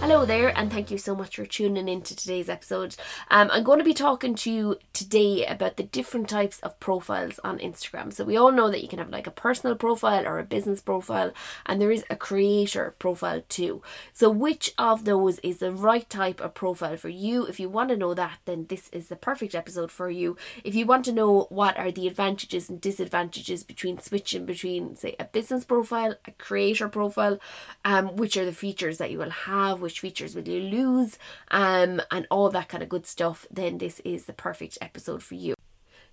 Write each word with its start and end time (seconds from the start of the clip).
Hello 0.00 0.24
there, 0.24 0.56
and 0.56 0.72
thank 0.72 0.92
you 0.92 0.96
so 0.96 1.16
much 1.16 1.34
for 1.34 1.44
tuning 1.44 1.88
in 1.88 2.02
to 2.02 2.14
today's 2.14 2.48
episode. 2.48 2.94
Um, 3.32 3.50
I'm 3.52 3.64
going 3.64 3.80
to 3.80 3.84
be 3.84 3.92
talking 3.92 4.36
to 4.36 4.50
you 4.50 4.76
today 4.92 5.44
about 5.44 5.76
the 5.76 5.82
different 5.82 6.28
types 6.28 6.60
of 6.60 6.78
profiles 6.78 7.40
on 7.40 7.58
Instagram. 7.58 8.12
So, 8.12 8.24
we 8.24 8.36
all 8.36 8.52
know 8.52 8.70
that 8.70 8.80
you 8.80 8.88
can 8.88 9.00
have 9.00 9.10
like 9.10 9.26
a 9.26 9.32
personal 9.32 9.74
profile 9.74 10.24
or 10.24 10.38
a 10.38 10.44
business 10.44 10.80
profile, 10.80 11.32
and 11.66 11.80
there 11.80 11.90
is 11.90 12.04
a 12.08 12.14
creator 12.16 12.94
profile 13.00 13.42
too. 13.48 13.82
So, 14.12 14.30
which 14.30 14.72
of 14.78 15.04
those 15.04 15.40
is 15.40 15.58
the 15.58 15.72
right 15.72 16.08
type 16.08 16.40
of 16.40 16.54
profile 16.54 16.96
for 16.96 17.08
you? 17.08 17.46
If 17.46 17.58
you 17.58 17.68
want 17.68 17.88
to 17.88 17.96
know 17.96 18.14
that, 18.14 18.38
then 18.44 18.66
this 18.68 18.88
is 18.90 19.08
the 19.08 19.16
perfect 19.16 19.56
episode 19.56 19.90
for 19.90 20.08
you. 20.08 20.36
If 20.62 20.76
you 20.76 20.86
want 20.86 21.06
to 21.06 21.12
know 21.12 21.48
what 21.50 21.76
are 21.76 21.90
the 21.90 22.06
advantages 22.06 22.70
and 22.70 22.80
disadvantages 22.80 23.64
between 23.64 23.98
switching 23.98 24.46
between, 24.46 24.94
say, 24.94 25.16
a 25.18 25.24
business 25.24 25.64
profile, 25.64 26.14
a 26.24 26.30
creator 26.30 26.88
profile, 26.88 27.40
um, 27.84 28.14
which 28.14 28.36
are 28.36 28.44
the 28.44 28.52
features 28.52 28.98
that 28.98 29.10
you 29.10 29.18
will 29.18 29.30
have 29.30 29.87
which 29.88 30.00
features 30.00 30.34
will 30.34 30.46
you 30.46 30.60
lose, 30.60 31.18
um, 31.50 32.02
and 32.10 32.26
all 32.30 32.50
that 32.50 32.68
kind 32.68 32.82
of 32.82 32.90
good 32.90 33.06
stuff, 33.06 33.46
then 33.50 33.78
this 33.78 34.00
is 34.00 34.26
the 34.26 34.34
perfect 34.34 34.76
episode 34.82 35.22
for 35.22 35.34
you. 35.34 35.54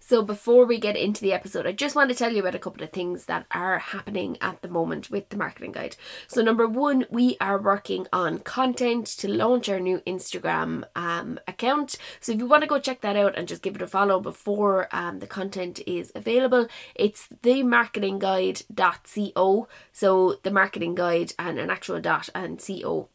So, 0.07 0.21
before 0.21 0.67
we 0.67 0.79
get 0.79 0.95
into 0.95 1.21
the 1.21 1.33
episode, 1.33 1.65
I 1.65 1.71
just 1.71 1.95
want 1.95 2.11
to 2.11 2.15
tell 2.15 2.31
you 2.31 2.41
about 2.41 2.53
a 2.53 2.59
couple 2.59 2.83
of 2.83 2.91
things 2.91 3.25
that 3.25 3.47
are 3.49 3.79
happening 3.79 4.37
at 4.39 4.61
the 4.61 4.67
moment 4.67 5.09
with 5.09 5.29
the 5.29 5.37
marketing 5.37 5.71
guide. 5.71 5.95
So, 6.27 6.43
number 6.43 6.67
one, 6.67 7.07
we 7.09 7.37
are 7.41 7.59
working 7.59 8.05
on 8.13 8.37
content 8.37 9.07
to 9.07 9.27
launch 9.27 9.67
our 9.67 9.79
new 9.79 10.01
Instagram 10.05 10.83
um, 10.95 11.39
account. 11.47 11.97
So, 12.19 12.33
if 12.33 12.37
you 12.37 12.45
want 12.45 12.61
to 12.61 12.67
go 12.67 12.77
check 12.77 13.01
that 13.01 13.15
out 13.15 13.35
and 13.35 13.47
just 13.47 13.63
give 13.63 13.75
it 13.75 13.81
a 13.81 13.87
follow 13.87 14.19
before 14.19 14.89
um, 14.91 15.17
the 15.19 15.27
content 15.27 15.81
is 15.87 16.11
available, 16.13 16.67
it's 16.93 17.27
themarketingguide.co. 17.41 19.67
So, 19.91 20.35
the 20.43 20.51
marketing 20.51 20.93
guide 20.93 21.33
and 21.39 21.57
an 21.57 21.71
actual 21.71 21.99
dot 21.99 22.29
and 22.35 22.63
co 22.63 23.09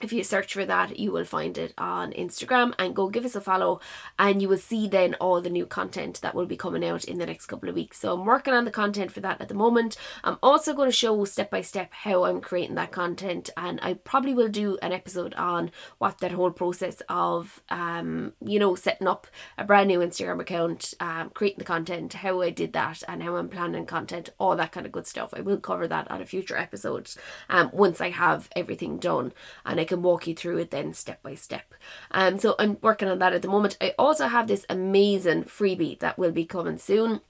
if 0.00 0.12
you 0.12 0.24
search 0.24 0.54
for 0.54 0.64
that, 0.64 0.98
you 0.98 1.12
will 1.12 1.24
find 1.24 1.56
it 1.58 1.74
on 1.78 2.12
Instagram 2.12 2.74
and 2.78 2.94
go 2.94 3.08
give 3.08 3.24
us 3.24 3.36
a 3.36 3.40
follow, 3.40 3.80
and 4.18 4.40
you 4.40 4.48
will 4.48 4.58
see 4.58 4.88
then 4.88 5.14
all 5.14 5.40
the 5.40 5.50
new 5.50 5.66
content 5.66 6.20
that 6.22 6.34
will 6.34 6.46
be 6.46 6.56
coming 6.56 6.84
out 6.84 7.04
in 7.04 7.18
the 7.18 7.26
next 7.26 7.46
couple 7.46 7.68
of 7.68 7.74
weeks. 7.74 8.00
So, 8.00 8.14
I'm 8.14 8.24
working 8.24 8.54
on 8.54 8.64
the 8.64 8.70
content 8.70 9.12
for 9.12 9.20
that 9.20 9.40
at 9.40 9.48
the 9.48 9.54
moment. 9.54 9.96
I'm 10.24 10.38
also 10.42 10.74
going 10.74 10.88
to 10.88 10.96
show 10.96 11.24
step 11.24 11.50
by 11.50 11.60
step 11.60 11.92
how 11.92 12.24
I'm 12.24 12.40
creating 12.40 12.74
that 12.76 12.92
content, 12.92 13.50
and 13.56 13.78
I 13.82 13.94
probably 13.94 14.34
will 14.34 14.48
do 14.48 14.78
an 14.82 14.92
episode 14.92 15.34
on 15.34 15.70
what 15.98 16.18
that 16.18 16.32
whole 16.32 16.50
process 16.50 17.02
of, 17.08 17.62
um, 17.68 18.32
you 18.44 18.58
know, 18.58 18.74
setting 18.74 19.06
up 19.06 19.26
a 19.58 19.64
brand 19.64 19.88
new 19.88 20.00
Instagram 20.00 20.40
account, 20.40 20.94
um, 21.00 21.30
creating 21.30 21.58
the 21.58 21.64
content, 21.64 22.12
how 22.14 22.40
I 22.40 22.50
did 22.50 22.72
that, 22.72 23.02
and 23.06 23.22
how 23.22 23.36
I'm 23.36 23.48
planning 23.48 23.86
content, 23.86 24.30
all 24.38 24.56
that 24.56 24.72
kind 24.72 24.86
of 24.86 24.92
good 24.92 25.06
stuff. 25.06 25.32
I 25.36 25.40
will 25.40 25.58
cover 25.58 25.86
that 25.86 26.10
on 26.10 26.20
a 26.20 26.26
future 26.26 26.56
episode 26.56 27.10
um, 27.48 27.70
once 27.72 28.00
I 28.00 28.10
have 28.10 28.48
everything 28.56 28.98
done 28.98 29.32
and 29.64 29.80
I 29.82 29.84
can 29.84 30.02
walk 30.02 30.28
you 30.28 30.34
through 30.34 30.58
it 30.58 30.70
then 30.70 30.94
step 30.94 31.20
by 31.24 31.34
step. 31.34 31.74
Um, 32.12 32.38
so 32.38 32.54
I'm 32.56 32.78
working 32.80 33.08
on 33.08 33.18
that 33.18 33.32
at 33.32 33.42
the 33.42 33.48
moment. 33.48 33.76
I 33.80 33.94
also 33.98 34.28
have 34.28 34.46
this 34.46 34.64
amazing 34.70 35.44
freebie 35.44 35.98
that 35.98 36.16
will 36.16 36.30
be 36.30 36.44
coming 36.44 36.78
soon. 36.78 37.20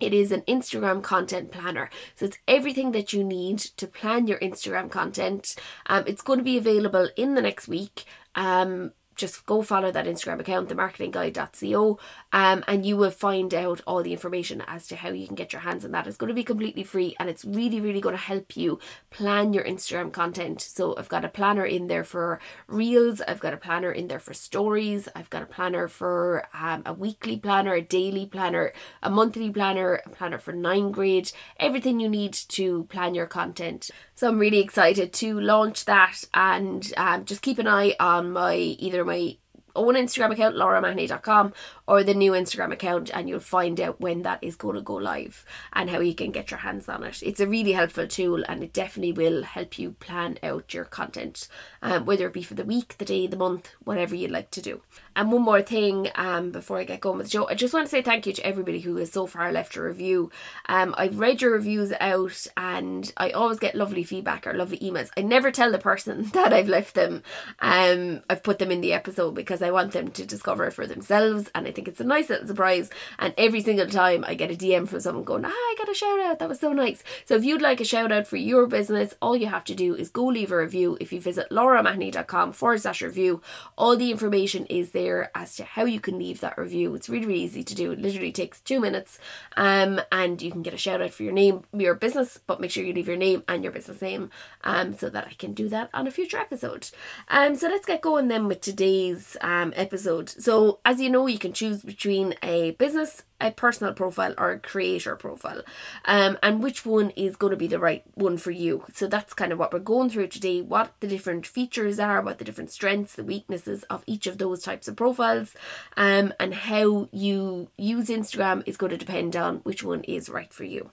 It 0.00 0.12
is 0.12 0.32
an 0.32 0.40
Instagram 0.48 1.04
content 1.04 1.52
planner. 1.52 1.88
So 2.16 2.26
it's 2.26 2.38
everything 2.48 2.90
that 2.92 3.12
you 3.12 3.22
need 3.22 3.58
to 3.58 3.86
plan 3.86 4.26
your 4.26 4.40
Instagram 4.40 4.90
content. 4.90 5.54
Um, 5.86 6.02
it's 6.08 6.22
going 6.22 6.40
to 6.40 6.44
be 6.44 6.58
available 6.58 7.08
in 7.16 7.36
the 7.36 7.42
next 7.42 7.68
week. 7.68 8.04
Um, 8.34 8.90
just 9.20 9.46
go 9.46 9.62
follow 9.62 9.92
that 9.92 10.06
Instagram 10.06 10.40
account, 10.40 10.68
themarketingguide.co, 10.68 11.98
um, 12.32 12.64
and 12.66 12.86
you 12.86 12.96
will 12.96 13.10
find 13.10 13.54
out 13.54 13.80
all 13.86 14.02
the 14.02 14.12
information 14.12 14.62
as 14.66 14.86
to 14.88 14.96
how 14.96 15.10
you 15.10 15.26
can 15.26 15.36
get 15.36 15.52
your 15.52 15.60
hands 15.62 15.84
on 15.84 15.92
that. 15.92 16.06
It's 16.06 16.16
going 16.16 16.28
to 16.28 16.34
be 16.34 16.42
completely 16.44 16.82
free 16.82 17.14
and 17.20 17.28
it's 17.28 17.44
really, 17.44 17.80
really 17.80 18.00
going 18.00 18.14
to 18.14 18.20
help 18.20 18.56
you 18.56 18.78
plan 19.10 19.52
your 19.52 19.64
Instagram 19.64 20.12
content. 20.12 20.60
So 20.60 20.96
I've 20.96 21.08
got 21.08 21.24
a 21.24 21.28
planner 21.28 21.64
in 21.64 21.86
there 21.86 22.04
for 22.04 22.40
reels, 22.66 23.20
I've 23.20 23.40
got 23.40 23.54
a 23.54 23.58
planner 23.58 23.92
in 23.92 24.08
there 24.08 24.20
for 24.20 24.34
stories, 24.34 25.08
I've 25.14 25.30
got 25.30 25.42
a 25.42 25.46
planner 25.46 25.86
for 25.86 26.46
um, 26.54 26.82
a 26.86 26.92
weekly 26.92 27.36
planner, 27.36 27.74
a 27.74 27.82
daily 27.82 28.26
planner, 28.26 28.72
a 29.02 29.10
monthly 29.10 29.50
planner, 29.50 30.00
a 30.06 30.08
planner 30.08 30.38
for 30.38 30.52
nine 30.52 30.90
grade, 30.90 31.30
everything 31.58 32.00
you 32.00 32.08
need 32.08 32.32
to 32.32 32.84
plan 32.84 33.14
your 33.14 33.26
content. 33.26 33.90
So 34.20 34.28
I'm 34.28 34.38
really 34.38 34.58
excited 34.60 35.14
to 35.14 35.40
launch 35.40 35.86
that 35.86 36.24
and 36.34 36.92
um, 36.98 37.24
just 37.24 37.40
keep 37.40 37.58
an 37.58 37.66
eye 37.66 37.96
on 37.98 38.32
my 38.32 38.54
either 38.54 39.02
my 39.02 39.38
own 39.74 39.94
Instagram 39.94 40.32
account, 40.32 40.56
lauraomahony.com, 40.56 41.52
or 41.86 42.02
the 42.02 42.14
new 42.14 42.32
Instagram 42.32 42.72
account, 42.72 43.10
and 43.12 43.28
you'll 43.28 43.40
find 43.40 43.80
out 43.80 44.00
when 44.00 44.22
that 44.22 44.42
is 44.42 44.56
going 44.56 44.76
to 44.76 44.82
go 44.82 44.94
live 44.94 45.44
and 45.72 45.90
how 45.90 46.00
you 46.00 46.14
can 46.14 46.30
get 46.30 46.50
your 46.50 46.60
hands 46.60 46.88
on 46.88 47.04
it. 47.04 47.22
It's 47.22 47.40
a 47.40 47.46
really 47.46 47.72
helpful 47.72 48.06
tool 48.06 48.44
and 48.48 48.62
it 48.62 48.72
definitely 48.72 49.12
will 49.12 49.42
help 49.42 49.78
you 49.78 49.92
plan 49.92 50.38
out 50.42 50.72
your 50.72 50.84
content, 50.84 51.48
um, 51.82 52.06
whether 52.06 52.26
it 52.26 52.32
be 52.32 52.42
for 52.42 52.54
the 52.54 52.64
week, 52.64 52.96
the 52.98 53.04
day, 53.04 53.26
the 53.26 53.36
month, 53.36 53.70
whatever 53.84 54.14
you'd 54.14 54.30
like 54.30 54.50
to 54.52 54.62
do. 54.62 54.82
And 55.16 55.32
one 55.32 55.42
more 55.42 55.62
thing 55.62 56.08
um, 56.14 56.50
before 56.50 56.78
I 56.78 56.84
get 56.84 57.00
going 57.00 57.18
with 57.18 57.26
the 57.26 57.32
show, 57.32 57.48
I 57.48 57.54
just 57.54 57.74
want 57.74 57.86
to 57.86 57.90
say 57.90 58.02
thank 58.02 58.26
you 58.26 58.32
to 58.32 58.46
everybody 58.46 58.80
who 58.80 58.96
has 58.96 59.12
so 59.12 59.26
far 59.26 59.50
left 59.50 59.76
a 59.76 59.82
review. 59.82 60.30
Um, 60.66 60.94
I've 60.96 61.18
read 61.18 61.42
your 61.42 61.52
reviews 61.52 61.92
out 62.00 62.46
and 62.56 63.12
I 63.16 63.30
always 63.30 63.58
get 63.58 63.74
lovely 63.74 64.04
feedback 64.04 64.46
or 64.46 64.54
lovely 64.54 64.78
emails. 64.78 65.10
I 65.16 65.22
never 65.22 65.50
tell 65.50 65.72
the 65.72 65.78
person 65.78 66.24
that 66.32 66.52
I've 66.52 66.68
left 66.68 66.94
them, 66.94 67.22
um, 67.58 68.22
I've 68.30 68.42
put 68.42 68.58
them 68.58 68.70
in 68.70 68.80
the 68.80 68.92
episode 68.92 69.34
because 69.34 69.59
I 69.62 69.70
want 69.70 69.92
them 69.92 70.10
to 70.10 70.26
discover 70.26 70.66
it 70.66 70.72
for 70.72 70.86
themselves 70.86 71.50
and 71.54 71.66
I 71.66 71.72
think 71.72 71.88
it's 71.88 72.00
a 72.00 72.04
nice 72.04 72.28
little 72.28 72.46
surprise. 72.46 72.90
And 73.18 73.34
every 73.36 73.60
single 73.60 73.86
time 73.86 74.24
I 74.26 74.34
get 74.34 74.50
a 74.50 74.54
DM 74.54 74.88
from 74.88 75.00
someone 75.00 75.24
going, 75.24 75.44
ah, 75.44 75.50
I 75.50 75.74
got 75.78 75.88
a 75.88 75.94
shout 75.94 76.20
out, 76.20 76.38
that 76.38 76.48
was 76.48 76.60
so 76.60 76.72
nice. 76.72 77.02
So 77.24 77.34
if 77.36 77.44
you'd 77.44 77.62
like 77.62 77.80
a 77.80 77.84
shout 77.84 78.12
out 78.12 78.26
for 78.26 78.36
your 78.36 78.66
business, 78.66 79.14
all 79.20 79.36
you 79.36 79.46
have 79.46 79.64
to 79.64 79.74
do 79.74 79.94
is 79.94 80.08
go 80.10 80.24
leave 80.26 80.52
a 80.52 80.56
review. 80.58 80.96
If 81.00 81.12
you 81.12 81.20
visit 81.20 81.50
lauraomahony.com 81.50 82.52
forward 82.52 82.80
slash 82.80 83.02
review, 83.02 83.42
all 83.76 83.96
the 83.96 84.10
information 84.10 84.66
is 84.66 84.90
there 84.90 85.30
as 85.34 85.56
to 85.56 85.64
how 85.64 85.84
you 85.84 86.00
can 86.00 86.18
leave 86.18 86.40
that 86.40 86.58
review. 86.58 86.94
It's 86.94 87.08
really, 87.08 87.26
really 87.26 87.40
easy 87.40 87.64
to 87.64 87.74
do. 87.74 87.92
It 87.92 88.00
literally 88.00 88.32
takes 88.32 88.60
two 88.60 88.80
minutes. 88.80 89.18
Um, 89.56 90.00
and 90.12 90.40
you 90.40 90.50
can 90.50 90.62
get 90.62 90.74
a 90.74 90.78
shout 90.78 91.02
out 91.02 91.12
for 91.12 91.22
your 91.22 91.32
name, 91.32 91.64
your 91.72 91.94
business, 91.94 92.38
but 92.46 92.60
make 92.60 92.70
sure 92.70 92.84
you 92.84 92.92
leave 92.92 93.08
your 93.08 93.16
name 93.16 93.42
and 93.48 93.62
your 93.62 93.72
business 93.72 94.02
name 94.02 94.30
um, 94.64 94.94
so 94.96 95.08
that 95.08 95.26
I 95.26 95.32
can 95.34 95.52
do 95.52 95.68
that 95.68 95.90
on 95.94 96.06
a 96.06 96.10
future 96.10 96.38
episode. 96.38 96.90
Um, 97.28 97.54
so 97.54 97.68
let's 97.68 97.86
get 97.86 98.00
going 98.00 98.28
then 98.28 98.48
with 98.48 98.60
today's 98.60 99.36
episode. 99.76 100.28
So, 100.28 100.80
as 100.84 101.00
you 101.00 101.10
know, 101.10 101.26
you 101.26 101.38
can 101.38 101.52
choose 101.52 101.82
between 101.82 102.34
a 102.42 102.72
business 102.72 103.22
a 103.40 103.50
personal 103.50 103.94
profile 103.94 104.34
or 104.38 104.52
a 104.52 104.58
creator 104.58 105.16
profile. 105.16 105.62
Um, 106.04 106.38
and 106.42 106.62
which 106.62 106.84
one 106.84 107.10
is 107.10 107.36
going 107.36 107.52
to 107.52 107.56
be 107.56 107.66
the 107.66 107.78
right 107.78 108.02
one 108.14 108.36
for 108.36 108.50
you. 108.50 108.84
So 108.92 109.06
that's 109.06 109.34
kind 109.34 109.52
of 109.52 109.58
what 109.58 109.72
we're 109.72 109.78
going 109.78 110.10
through 110.10 110.28
today. 110.28 110.60
What 110.60 110.92
the 111.00 111.06
different 111.06 111.46
features 111.46 111.98
are 111.98 112.20
what 112.20 112.38
the 112.38 112.44
different 112.44 112.70
strengths 112.70 113.14
the 113.14 113.24
weaknesses 113.24 113.82
of 113.84 114.04
each 114.06 114.26
of 114.26 114.38
those 114.38 114.62
types 114.62 114.88
of 114.88 114.96
profiles 114.96 115.54
um, 115.96 116.32
and 116.38 116.54
how 116.54 117.08
you 117.12 117.68
use 117.76 118.08
instagram 118.08 118.62
is 118.66 118.76
going 118.76 118.90
to 118.90 118.96
depend 118.96 119.34
on 119.36 119.56
which 119.58 119.82
one 119.82 120.02
is 120.04 120.28
right 120.28 120.52
for 120.52 120.64
you. 120.64 120.90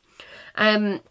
Um, 0.55 1.01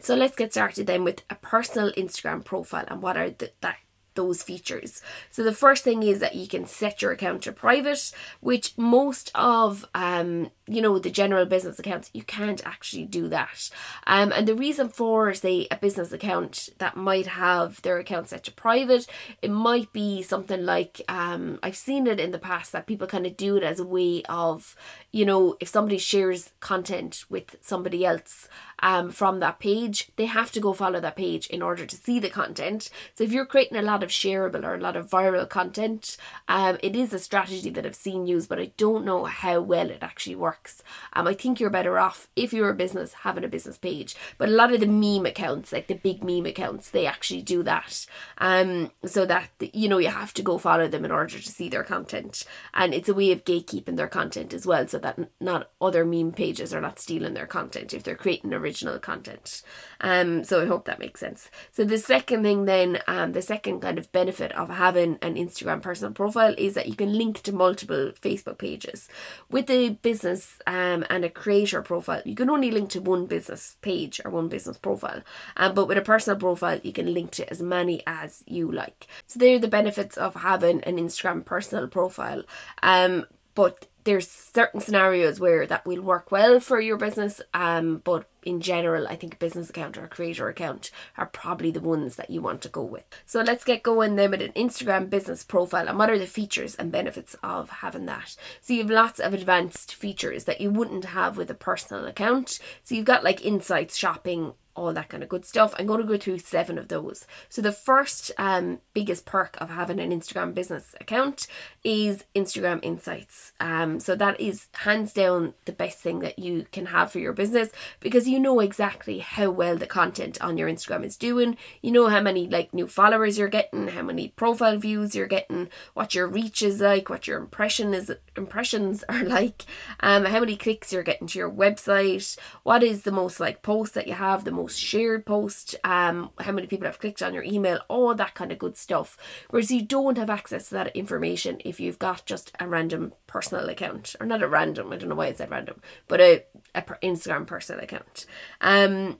so 0.00 0.14
let's 0.14 0.36
get 0.36 0.52
started 0.52 0.86
then 0.86 1.04
with 1.04 1.22
a 1.30 1.34
personal 1.36 1.92
instagram 1.92 2.44
profile 2.44 2.84
and 2.88 3.02
what 3.02 3.16
are 3.16 3.30
the, 3.30 3.52
that 3.60 3.76
those 4.14 4.42
features. 4.42 5.02
So 5.30 5.42
the 5.42 5.52
first 5.52 5.84
thing 5.84 6.02
is 6.02 6.20
that 6.20 6.34
you 6.34 6.46
can 6.46 6.66
set 6.66 7.02
your 7.02 7.12
account 7.12 7.42
to 7.42 7.52
private, 7.52 8.12
which 8.40 8.76
most 8.76 9.30
of 9.34 9.84
um 9.94 10.50
you 10.66 10.80
know 10.80 10.98
the 10.98 11.10
general 11.10 11.44
business 11.44 11.78
accounts 11.78 12.10
you 12.14 12.22
can't 12.22 12.64
actually 12.66 13.04
do 13.04 13.28
that. 13.28 13.70
Um 14.06 14.32
and 14.32 14.46
the 14.48 14.54
reason 14.54 14.88
for 14.88 15.34
say 15.34 15.66
a 15.70 15.76
business 15.76 16.12
account 16.12 16.70
that 16.78 16.96
might 16.96 17.26
have 17.26 17.82
their 17.82 17.98
account 17.98 18.28
set 18.28 18.44
to 18.44 18.52
private, 18.52 19.06
it 19.42 19.50
might 19.50 19.92
be 19.92 20.22
something 20.22 20.64
like 20.64 21.02
um 21.08 21.58
I've 21.62 21.76
seen 21.76 22.06
it 22.06 22.20
in 22.20 22.30
the 22.30 22.38
past 22.38 22.72
that 22.72 22.86
people 22.86 23.06
kind 23.06 23.26
of 23.26 23.36
do 23.36 23.56
it 23.56 23.62
as 23.62 23.80
a 23.80 23.84
way 23.84 24.22
of 24.28 24.76
you 25.12 25.24
know 25.24 25.56
if 25.60 25.68
somebody 25.68 25.98
shares 25.98 26.50
content 26.60 27.24
with 27.28 27.56
somebody 27.60 28.04
else 28.04 28.48
um, 28.84 29.10
from 29.10 29.40
that 29.40 29.58
page, 29.58 30.10
they 30.16 30.26
have 30.26 30.52
to 30.52 30.60
go 30.60 30.74
follow 30.74 31.00
that 31.00 31.16
page 31.16 31.46
in 31.46 31.62
order 31.62 31.86
to 31.86 31.96
see 31.96 32.18
the 32.18 32.28
content. 32.28 32.90
So 33.14 33.24
if 33.24 33.32
you're 33.32 33.46
creating 33.46 33.78
a 33.78 33.82
lot 33.82 34.02
of 34.02 34.10
shareable 34.10 34.62
or 34.62 34.74
a 34.74 34.80
lot 34.80 34.94
of 34.94 35.08
viral 35.08 35.48
content, 35.48 36.18
um, 36.48 36.76
it 36.82 36.94
is 36.94 37.14
a 37.14 37.18
strategy 37.18 37.70
that 37.70 37.86
I've 37.86 37.94
seen 37.94 38.26
used, 38.26 38.50
but 38.50 38.58
I 38.58 38.72
don't 38.76 39.06
know 39.06 39.24
how 39.24 39.62
well 39.62 39.88
it 39.88 40.02
actually 40.02 40.36
works. 40.36 40.82
Um, 41.14 41.26
I 41.26 41.32
think 41.32 41.58
you're 41.58 41.70
better 41.70 41.98
off 41.98 42.28
if 42.36 42.52
you're 42.52 42.68
a 42.68 42.74
business 42.74 43.14
having 43.14 43.42
a 43.42 43.48
business 43.48 43.78
page. 43.78 44.16
But 44.36 44.50
a 44.50 44.52
lot 44.52 44.70
of 44.70 44.80
the 44.80 44.86
meme 44.86 45.24
accounts, 45.24 45.72
like 45.72 45.86
the 45.86 45.94
big 45.94 46.22
meme 46.22 46.44
accounts, 46.44 46.90
they 46.90 47.06
actually 47.06 47.40
do 47.40 47.62
that. 47.62 48.04
Um, 48.36 48.90
so 49.06 49.24
that 49.24 49.48
you 49.60 49.88
know 49.88 49.96
you 49.96 50.08
have 50.08 50.34
to 50.34 50.42
go 50.42 50.58
follow 50.58 50.88
them 50.88 51.06
in 51.06 51.10
order 51.10 51.38
to 51.38 51.50
see 51.50 51.70
their 51.70 51.84
content, 51.84 52.44
and 52.74 52.92
it's 52.92 53.08
a 53.08 53.14
way 53.14 53.32
of 53.32 53.44
gatekeeping 53.44 53.96
their 53.96 54.08
content 54.08 54.52
as 54.52 54.66
well, 54.66 54.86
so 54.86 54.98
that 54.98 55.18
not 55.40 55.70
other 55.80 56.04
meme 56.04 56.32
pages 56.32 56.74
are 56.74 56.82
not 56.82 56.98
stealing 56.98 57.32
their 57.32 57.46
content 57.46 57.94
if 57.94 58.02
they're 58.02 58.14
creating 58.14 58.52
original 58.52 58.73
content. 59.00 59.62
Um, 60.00 60.44
so 60.44 60.62
I 60.62 60.66
hope 60.66 60.84
that 60.84 60.98
makes 60.98 61.20
sense. 61.20 61.50
So 61.72 61.84
the 61.84 61.98
second 61.98 62.42
thing 62.42 62.64
then, 62.64 62.98
um, 63.06 63.32
the 63.32 63.42
second 63.42 63.80
kind 63.80 63.98
of 63.98 64.10
benefit 64.12 64.52
of 64.52 64.68
having 64.68 65.18
an 65.22 65.34
Instagram 65.34 65.82
personal 65.82 66.12
profile 66.12 66.54
is 66.58 66.74
that 66.74 66.88
you 66.88 66.94
can 66.94 67.16
link 67.16 67.42
to 67.42 67.52
multiple 67.52 68.12
Facebook 68.20 68.58
pages. 68.58 69.08
With 69.50 69.70
a 69.70 69.90
business 69.90 70.58
um, 70.66 71.04
and 71.10 71.24
a 71.24 71.30
creator 71.30 71.82
profile, 71.82 72.22
you 72.24 72.34
can 72.34 72.50
only 72.50 72.70
link 72.70 72.90
to 72.90 73.00
one 73.00 73.26
business 73.26 73.76
page 73.82 74.20
or 74.24 74.30
one 74.30 74.48
business 74.48 74.78
profile. 74.78 75.22
Um, 75.56 75.74
but 75.74 75.88
with 75.88 75.98
a 75.98 76.02
personal 76.02 76.38
profile, 76.38 76.80
you 76.82 76.92
can 76.92 77.12
link 77.12 77.30
to 77.32 77.48
as 77.50 77.62
many 77.62 78.02
as 78.06 78.42
you 78.46 78.70
like. 78.70 79.06
So 79.26 79.38
they're 79.38 79.58
the 79.58 79.68
benefits 79.68 80.16
of 80.16 80.34
having 80.34 80.82
an 80.82 80.96
Instagram 80.96 81.44
personal 81.44 81.88
profile. 81.88 82.42
Um, 82.82 83.26
but 83.54 83.86
there's 84.04 84.28
certain 84.28 84.80
scenarios 84.80 85.40
where 85.40 85.66
that 85.66 85.84
will 85.86 86.02
work 86.02 86.30
well 86.30 86.60
for 86.60 86.80
your 86.80 86.96
business 86.96 87.40
um 87.52 88.00
but 88.04 88.28
in 88.42 88.60
general 88.60 89.08
i 89.08 89.16
think 89.16 89.34
a 89.34 89.38
business 89.38 89.70
account 89.70 89.96
or 89.96 90.04
a 90.04 90.08
creator 90.08 90.48
account 90.48 90.90
are 91.16 91.26
probably 91.26 91.70
the 91.70 91.80
ones 91.80 92.16
that 92.16 92.30
you 92.30 92.40
want 92.40 92.62
to 92.62 92.68
go 92.68 92.82
with. 92.82 93.04
So 93.26 93.42
let's 93.42 93.64
get 93.64 93.82
going 93.82 94.16
then 94.16 94.30
with 94.30 94.42
an 94.42 94.52
instagram 94.52 95.10
business 95.10 95.44
profile 95.44 95.88
and 95.88 95.98
what 95.98 96.10
are 96.10 96.18
the 96.18 96.26
features 96.26 96.74
and 96.74 96.90
benefits 96.90 97.36
of 97.42 97.70
having 97.70 98.06
that. 98.06 98.36
So 98.60 98.74
you 98.74 98.80
have 98.80 98.90
lots 98.90 99.20
of 99.20 99.34
advanced 99.34 99.94
features 99.94 100.44
that 100.44 100.60
you 100.60 100.70
wouldn't 100.70 101.06
have 101.06 101.36
with 101.36 101.50
a 101.50 101.54
personal 101.54 102.06
account. 102.06 102.58
So 102.82 102.94
you've 102.94 103.04
got 103.04 103.24
like 103.24 103.44
insights 103.44 103.96
shopping 103.96 104.54
all 104.76 104.92
that 104.92 105.08
kind 105.08 105.22
of 105.22 105.28
good 105.28 105.44
stuff. 105.44 105.74
I'm 105.78 105.86
going 105.86 106.00
to 106.00 106.06
go 106.06 106.16
through 106.16 106.38
seven 106.38 106.78
of 106.78 106.88
those. 106.88 107.26
So 107.48 107.62
the 107.62 107.72
first 107.72 108.32
um, 108.38 108.80
biggest 108.92 109.24
perk 109.24 109.56
of 109.60 109.70
having 109.70 110.00
an 110.00 110.10
Instagram 110.10 110.54
business 110.54 110.94
account 111.00 111.46
is 111.82 112.24
Instagram 112.34 112.80
Insights. 112.82 113.52
Um, 113.60 114.00
so 114.00 114.16
that 114.16 114.40
is 114.40 114.68
hands 114.72 115.12
down 115.12 115.54
the 115.64 115.72
best 115.72 115.98
thing 115.98 116.20
that 116.20 116.38
you 116.38 116.66
can 116.72 116.86
have 116.86 117.12
for 117.12 117.18
your 117.18 117.32
business 117.32 117.70
because 118.00 118.28
you 118.28 118.40
know 118.40 118.60
exactly 118.60 119.20
how 119.20 119.50
well 119.50 119.76
the 119.76 119.86
content 119.86 120.40
on 120.40 120.58
your 120.58 120.68
Instagram 120.68 121.04
is 121.04 121.16
doing. 121.16 121.56
You 121.82 121.92
know 121.92 122.08
how 122.08 122.20
many 122.20 122.48
like 122.48 122.74
new 122.74 122.86
followers 122.86 123.38
you're 123.38 123.48
getting, 123.48 123.88
how 123.88 124.02
many 124.02 124.28
profile 124.28 124.78
views 124.78 125.14
you're 125.14 125.26
getting, 125.26 125.68
what 125.94 126.14
your 126.14 126.26
reach 126.26 126.62
is 126.62 126.80
like, 126.80 127.08
what 127.08 127.26
your 127.26 127.38
impression 127.38 127.94
is 127.94 128.12
impressions 128.36 129.04
are 129.08 129.24
like, 129.24 129.64
um, 130.00 130.24
how 130.24 130.40
many 130.40 130.56
clicks 130.56 130.92
you're 130.92 131.02
getting 131.02 131.28
to 131.28 131.38
your 131.38 131.50
website, 131.50 132.36
what 132.62 132.82
is 132.82 133.02
the 133.02 133.12
most 133.12 133.40
like 133.40 133.62
post 133.62 133.94
that 133.94 134.08
you 134.08 134.14
have, 134.14 134.44
the 134.44 134.50
most 134.50 134.63
most 134.64 134.80
shared 134.80 135.26
post, 135.26 135.76
um, 135.84 136.30
how 136.40 136.52
many 136.52 136.66
people 136.66 136.86
have 136.86 136.98
clicked 136.98 137.22
on 137.22 137.34
your 137.34 137.42
email, 137.42 137.80
all 137.88 138.14
that 138.14 138.34
kind 138.34 138.50
of 138.50 138.58
good 138.58 138.78
stuff. 138.78 139.18
Whereas 139.50 139.70
you 139.70 139.82
don't 139.82 140.16
have 140.16 140.30
access 140.30 140.68
to 140.68 140.74
that 140.76 140.96
information 140.96 141.60
if 141.66 141.78
you've 141.78 141.98
got 141.98 142.24
just 142.24 142.50
a 142.58 142.66
random 142.66 143.12
personal 143.26 143.68
account, 143.68 144.16
or 144.18 144.26
not 144.26 144.42
a 144.42 144.48
random, 144.48 144.90
I 144.90 144.96
don't 144.96 145.10
know 145.10 145.14
why 145.16 145.26
I 145.26 145.34
said 145.34 145.50
random, 145.50 145.82
but 146.08 146.20
a, 146.22 146.44
a 146.74 146.80
Instagram 146.80 147.46
personal 147.46 147.84
account. 147.84 148.24
Um, 148.62 149.18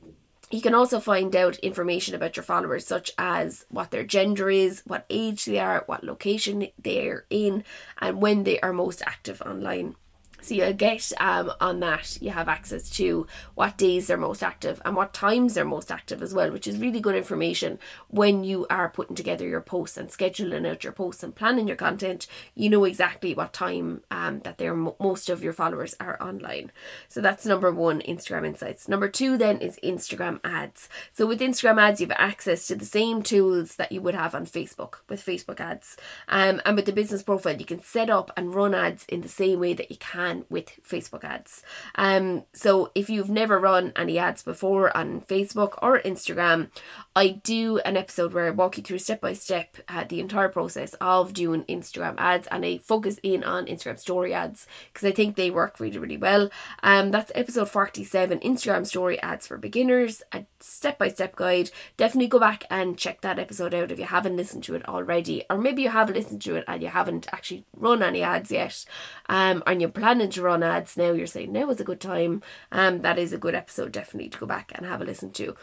you 0.51 0.63
can 0.63 0.75
also 0.75 0.99
find 0.99 1.37
out 1.37 1.59
information 1.59 2.15
about 2.15 2.37
your 2.37 2.45
followers, 2.45 2.87
such 2.87 3.11
as 3.19 3.67
what 3.69 3.91
their 3.91 4.05
gender 4.05 4.49
is, 4.49 4.83
what 4.87 5.05
age 5.11 5.45
they 5.45 5.59
are, 5.59 5.85
what 5.87 6.05
location 6.05 6.69
they're 6.79 7.27
in, 7.29 7.65
and 7.99 8.23
when 8.23 8.45
they 8.45 8.61
are 8.61 8.73
most 8.73 9.03
active 9.05 9.43
online. 9.43 9.97
So 10.45 10.55
you 10.55 10.75
get 10.75 11.11
um, 11.19 11.53
on 11.59 11.81
that, 11.81 12.21
you 12.21 12.29
have 12.29 12.51
access 12.51 12.91
to 12.91 13.27
what 13.55 13.79
days 13.79 14.09
they're 14.09 14.19
most 14.19 14.43
active 14.43 14.83
and 14.85 14.95
what 14.95 15.15
times 15.15 15.55
they're 15.55 15.65
most 15.65 15.91
active 15.91 16.21
as 16.21 16.35
well, 16.35 16.51
which 16.51 16.67
is 16.67 16.77
really 16.77 17.01
good 17.01 17.15
information 17.15 17.79
when 18.09 18.45
you 18.45 18.67
are 18.69 18.91
putting 18.91 19.17
together 19.17 19.49
your 19.49 19.63
posts 19.63 19.97
and 19.97 20.11
scheduling 20.11 20.69
out 20.69 20.85
your 20.85 20.93
posts 20.93 21.23
and 21.23 21.35
planning 21.35 21.67
your 21.67 21.79
content. 21.79 22.27
You 22.55 22.69
know 22.69 22.85
exactly 22.85 23.33
what 23.33 23.55
time 23.55 24.03
um, 24.11 24.41
that 24.41 24.59
they're 24.59 24.75
most 24.75 25.31
of 25.31 25.43
your 25.43 25.55
followers 25.55 25.97
are 25.99 26.23
online. 26.23 26.71
So 27.09 27.23
that's 27.23 27.47
number 27.47 27.73
one, 27.73 28.03
Instagram 28.03 28.47
Insights. 28.47 28.87
Number 28.87 29.09
two 29.09 29.39
then 29.39 29.59
is 29.61 29.81
Instagram 29.83 30.41
ads. 30.45 30.91
So 31.15 31.27
with 31.27 31.41
Instagram 31.41 31.81
ads, 31.81 32.03
you 32.03 32.09
have 32.09 32.17
access 32.19 32.67
to 32.67 32.77
the 32.77 32.85
same 32.85 33.23
tools 33.23 33.77
that 33.77 33.93
you 33.93 34.03
would 34.03 34.15
have 34.15 34.35
on 34.35 34.45
Facebook 34.45 34.97
with 35.09 35.25
Facebook 35.25 35.59
ads. 35.59 35.97
Um, 36.29 36.61
and 36.67 36.77
with 36.77 36.85
the 36.85 36.93
business 36.93 37.23
profile, 37.23 37.57
you 37.57 37.65
can 37.65 37.83
set 37.83 38.11
up 38.11 38.31
and 38.37 38.55
run 38.55 38.75
ads 38.75 39.07
in 39.07 39.23
the 39.23 39.29
same 39.29 39.59
way 39.59 39.73
that 39.73 39.91
you 39.91 39.97
can 39.97 40.34
with 40.49 40.71
Facebook 40.89 41.25
ads. 41.25 41.63
Um, 41.95 42.45
so 42.53 42.91
if 42.95 43.09
you've 43.09 43.31
never 43.31 43.59
run 43.59 43.93
any 43.97 44.19
ads 44.19 44.43
before 44.43 44.95
on 44.97 45.21
Facebook 45.21 45.79
or 45.83 46.01
Instagram, 46.01 46.71
I 47.17 47.29
do 47.29 47.79
an 47.79 47.97
episode 47.97 48.33
where 48.33 48.47
I 48.47 48.51
walk 48.51 48.77
you 48.77 48.83
through 48.83 48.99
step 48.99 49.21
by 49.21 49.35
step 49.35 49.77
the 50.09 50.19
entire 50.19 50.49
process 50.49 50.95
of 51.01 51.33
doing 51.33 51.63
Instagram 51.65 52.17
ads, 52.19 52.49
and 52.49 52.65
I 52.65 52.79
focus 52.79 53.21
in 53.23 53.45
on 53.45 53.67
Instagram 53.67 54.01
story 54.01 54.35
ads 54.35 54.67
because 54.93 55.07
I 55.07 55.13
think 55.13 55.37
they 55.37 55.49
work 55.49 55.79
really, 55.79 55.99
really 55.99 56.17
well. 56.17 56.51
Um, 56.83 57.13
that's 57.13 57.31
episode 57.37 57.71
forty-seven, 57.71 58.41
Instagram 58.41 58.85
story 58.85 59.21
ads 59.23 59.47
for 59.47 59.57
beginners, 59.57 60.23
a 60.33 60.45
step 60.59 60.99
by 60.99 61.09
step 61.09 61.37
guide. 61.37 61.71
Definitely 61.97 62.27
go 62.27 62.41
back 62.41 62.65
and 62.69 62.99
check 62.99 63.21
that 63.21 63.39
episode 63.39 63.75
out 63.75 63.93
if 63.93 64.01
you 64.01 64.07
haven't 64.07 64.37
listened 64.37 64.65
to 64.65 64.75
it 64.75 64.89
already, 64.89 65.45
or 65.49 65.57
maybe 65.57 65.83
you 65.83 65.91
have 65.91 66.11
listened 66.11 66.43
to 66.43 66.57
it 66.57 66.65
and 66.67 66.83
you 66.83 66.89
haven't 66.89 67.29
actually 67.33 67.65
run 67.77 68.03
any 68.03 68.23
ads 68.23 68.51
yet, 68.51 68.85
um, 69.29 69.63
and 69.69 69.81
you're 69.81 69.89
planning 69.89 70.31
to 70.31 70.43
run 70.43 70.65
ads 70.65 70.97
now. 70.97 71.13
You're 71.13 71.29
saying 71.29 71.53
now 71.53 71.71
is 71.71 71.81
a 71.81 71.85
good 71.85 72.01
time. 72.01 72.43
Um, 72.73 73.03
that 73.03 73.21
is 73.21 73.33
a 73.33 73.39
good 73.39 73.55
episode 73.55 73.93
definitely 73.93 74.31
to 74.31 74.39
go 74.39 74.47
back 74.47 74.73
and 74.75 74.85
have 74.85 75.01
a 75.01 75.05
listen 75.05 75.31
to. 75.35 75.55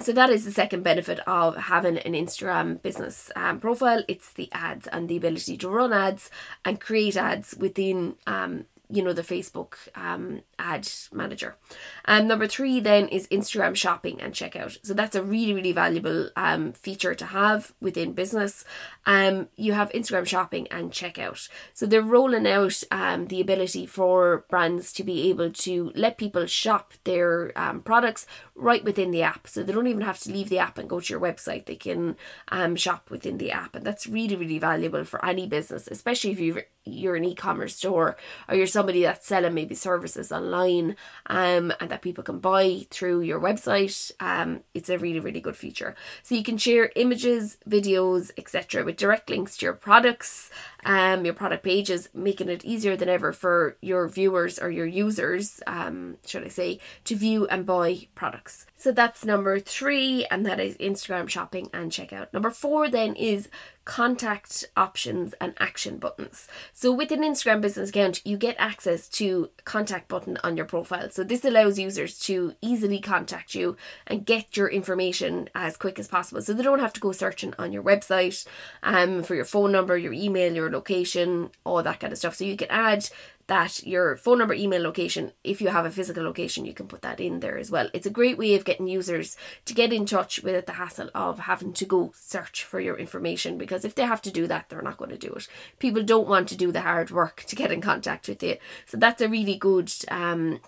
So 0.00 0.12
that 0.12 0.30
is 0.30 0.44
the 0.44 0.50
second 0.50 0.82
benefit 0.82 1.20
of 1.20 1.56
having 1.56 1.98
an 1.98 2.14
Instagram 2.14 2.82
business 2.82 3.30
um, 3.36 3.60
profile. 3.60 4.02
It's 4.08 4.32
the 4.32 4.48
ads 4.52 4.88
and 4.88 5.08
the 5.08 5.16
ability 5.16 5.56
to 5.58 5.68
run 5.68 5.92
ads 5.92 6.30
and 6.64 6.80
create 6.80 7.16
ads 7.16 7.54
within 7.56 8.16
um, 8.26 8.64
you 8.94 9.02
know 9.02 9.12
the 9.12 9.22
Facebook 9.22 9.74
um, 9.94 10.42
ad 10.58 10.88
manager. 11.12 11.56
And 12.04 12.28
number 12.28 12.46
three 12.46 12.80
then 12.80 13.08
is 13.08 13.26
Instagram 13.28 13.74
shopping 13.74 14.20
and 14.20 14.32
checkout. 14.32 14.78
So 14.82 14.94
that's 14.94 15.16
a 15.16 15.22
really 15.22 15.54
really 15.54 15.72
valuable 15.72 16.30
um, 16.36 16.72
feature 16.72 17.14
to 17.14 17.26
have 17.26 17.74
within 17.80 18.12
business. 18.12 18.64
Um, 19.06 19.48
you 19.56 19.72
have 19.72 19.90
Instagram 19.90 20.26
shopping 20.26 20.68
and 20.68 20.92
checkout. 20.92 21.48
So 21.72 21.86
they're 21.86 22.02
rolling 22.02 22.46
out 22.46 22.82
um, 22.90 23.26
the 23.26 23.40
ability 23.40 23.86
for 23.86 24.44
brands 24.48 24.92
to 24.94 25.04
be 25.04 25.28
able 25.30 25.50
to 25.50 25.92
let 25.94 26.18
people 26.18 26.46
shop 26.46 26.94
their 27.04 27.52
um, 27.56 27.80
products 27.80 28.26
right 28.54 28.84
within 28.84 29.10
the 29.10 29.22
app. 29.22 29.48
So 29.48 29.62
they 29.62 29.72
don't 29.72 29.86
even 29.88 30.02
have 30.02 30.20
to 30.20 30.32
leave 30.32 30.48
the 30.48 30.58
app 30.58 30.78
and 30.78 30.88
go 30.88 31.00
to 31.00 31.12
your 31.12 31.20
website. 31.20 31.66
They 31.66 31.76
can 31.76 32.16
um, 32.48 32.76
shop 32.76 33.10
within 33.10 33.38
the 33.38 33.50
app, 33.50 33.74
and 33.74 33.84
that's 33.84 34.06
really 34.06 34.36
really 34.36 34.58
valuable 34.58 35.04
for 35.04 35.24
any 35.24 35.46
business, 35.46 35.88
especially 35.90 36.30
if 36.30 36.40
you're 36.40 36.62
you're 36.84 37.16
an 37.16 37.24
e-commerce 37.24 37.76
store 37.76 38.16
or 38.48 38.54
you're 38.54 38.66
somebody 38.84 39.02
that's 39.02 39.26
selling 39.26 39.54
maybe 39.54 39.74
services 39.74 40.30
online 40.30 40.94
um, 41.26 41.72
and 41.80 41.90
that 41.90 42.02
people 42.02 42.22
can 42.22 42.38
buy 42.38 42.86
through 42.90 43.22
your 43.22 43.40
website 43.40 44.12
um, 44.20 44.60
it's 44.74 44.90
a 44.90 44.98
really 44.98 45.20
really 45.20 45.40
good 45.40 45.56
feature. 45.56 45.94
So 46.22 46.34
you 46.34 46.42
can 46.42 46.58
share 46.58 46.92
images 46.94 47.56
videos 47.66 48.30
etc 48.36 48.84
with 48.84 48.98
direct 48.98 49.30
links 49.30 49.56
to 49.56 49.66
your 49.66 49.72
products 49.72 50.50
um, 50.84 51.24
your 51.24 51.34
product 51.34 51.64
pages, 51.64 52.08
making 52.14 52.48
it 52.48 52.64
easier 52.64 52.96
than 52.96 53.08
ever 53.08 53.32
for 53.32 53.76
your 53.80 54.08
viewers 54.08 54.58
or 54.58 54.70
your 54.70 54.86
users, 54.86 55.62
um, 55.66 56.16
should 56.26 56.44
I 56.44 56.48
say, 56.48 56.78
to 57.04 57.16
view 57.16 57.46
and 57.46 57.66
buy 57.66 58.08
products. 58.14 58.66
So 58.76 58.92
that's 58.92 59.24
number 59.24 59.58
three, 59.60 60.26
and 60.30 60.44
that 60.46 60.60
is 60.60 60.76
Instagram 60.76 61.28
shopping 61.28 61.70
and 61.72 61.90
checkout. 61.90 62.32
Number 62.32 62.50
four 62.50 62.88
then 62.88 63.14
is 63.14 63.48
contact 63.84 64.64
options 64.76 65.34
and 65.40 65.54
action 65.58 65.98
buttons. 65.98 66.48
So 66.72 66.90
with 66.90 67.10
an 67.10 67.20
Instagram 67.20 67.60
business 67.60 67.90
account, 67.90 68.22
you 68.24 68.36
get 68.36 68.56
access 68.58 69.08
to 69.10 69.50
contact 69.64 70.08
button 70.08 70.38
on 70.42 70.56
your 70.56 70.66
profile. 70.66 71.10
So 71.10 71.22
this 71.22 71.44
allows 71.44 71.78
users 71.78 72.18
to 72.20 72.54
easily 72.62 72.98
contact 72.98 73.54
you 73.54 73.76
and 74.06 74.24
get 74.24 74.56
your 74.56 74.68
information 74.68 75.48
as 75.54 75.76
quick 75.76 75.98
as 75.98 76.08
possible. 76.08 76.40
So 76.40 76.54
they 76.54 76.62
don't 76.62 76.78
have 76.78 76.94
to 76.94 77.00
go 77.00 77.12
searching 77.12 77.54
on 77.58 77.72
your 77.72 77.82
website 77.82 78.46
um, 78.82 79.22
for 79.22 79.34
your 79.34 79.44
phone 79.44 79.72
number, 79.72 79.96
your 79.98 80.14
email, 80.14 80.54
your 80.54 80.70
location, 80.74 81.50
all 81.64 81.82
that 81.82 82.00
kind 82.00 82.12
of 82.12 82.18
stuff. 82.18 82.36
So 82.36 82.44
you 82.44 82.56
can 82.56 82.70
add 82.70 83.08
that 83.46 83.86
your 83.86 84.16
phone 84.16 84.38
number, 84.38 84.54
email, 84.54 84.82
location, 84.82 85.32
if 85.42 85.60
you 85.60 85.68
have 85.68 85.84
a 85.84 85.90
physical 85.90 86.24
location, 86.24 86.64
you 86.64 86.72
can 86.72 86.86
put 86.86 87.02
that 87.02 87.20
in 87.20 87.40
there 87.40 87.58
as 87.58 87.70
well. 87.70 87.90
It's 87.92 88.06
a 88.06 88.10
great 88.10 88.38
way 88.38 88.54
of 88.54 88.64
getting 88.64 88.86
users 88.86 89.36
to 89.66 89.74
get 89.74 89.92
in 89.92 90.06
touch 90.06 90.42
without 90.42 90.66
the 90.66 90.72
hassle 90.72 91.10
of 91.14 91.40
having 91.40 91.72
to 91.74 91.84
go 91.84 92.12
search 92.14 92.64
for 92.64 92.80
your 92.80 92.96
information 92.96 93.58
because 93.58 93.84
if 93.84 93.94
they 93.94 94.04
have 94.04 94.22
to 94.22 94.30
do 94.30 94.46
that, 94.46 94.68
they're 94.68 94.82
not 94.82 94.96
going 94.96 95.10
to 95.10 95.18
do 95.18 95.32
it. 95.32 95.46
People 95.78 96.02
don't 96.02 96.28
want 96.28 96.48
to 96.48 96.56
do 96.56 96.72
the 96.72 96.80
hard 96.80 97.10
work 97.10 97.44
to 97.48 97.56
get 97.56 97.72
in 97.72 97.80
contact 97.80 98.28
with 98.28 98.42
you. 98.42 98.56
So 98.86 98.96
that's 98.96 99.20
a 99.20 99.28
really 99.28 99.56
good 99.56 99.92
um, 100.08 100.60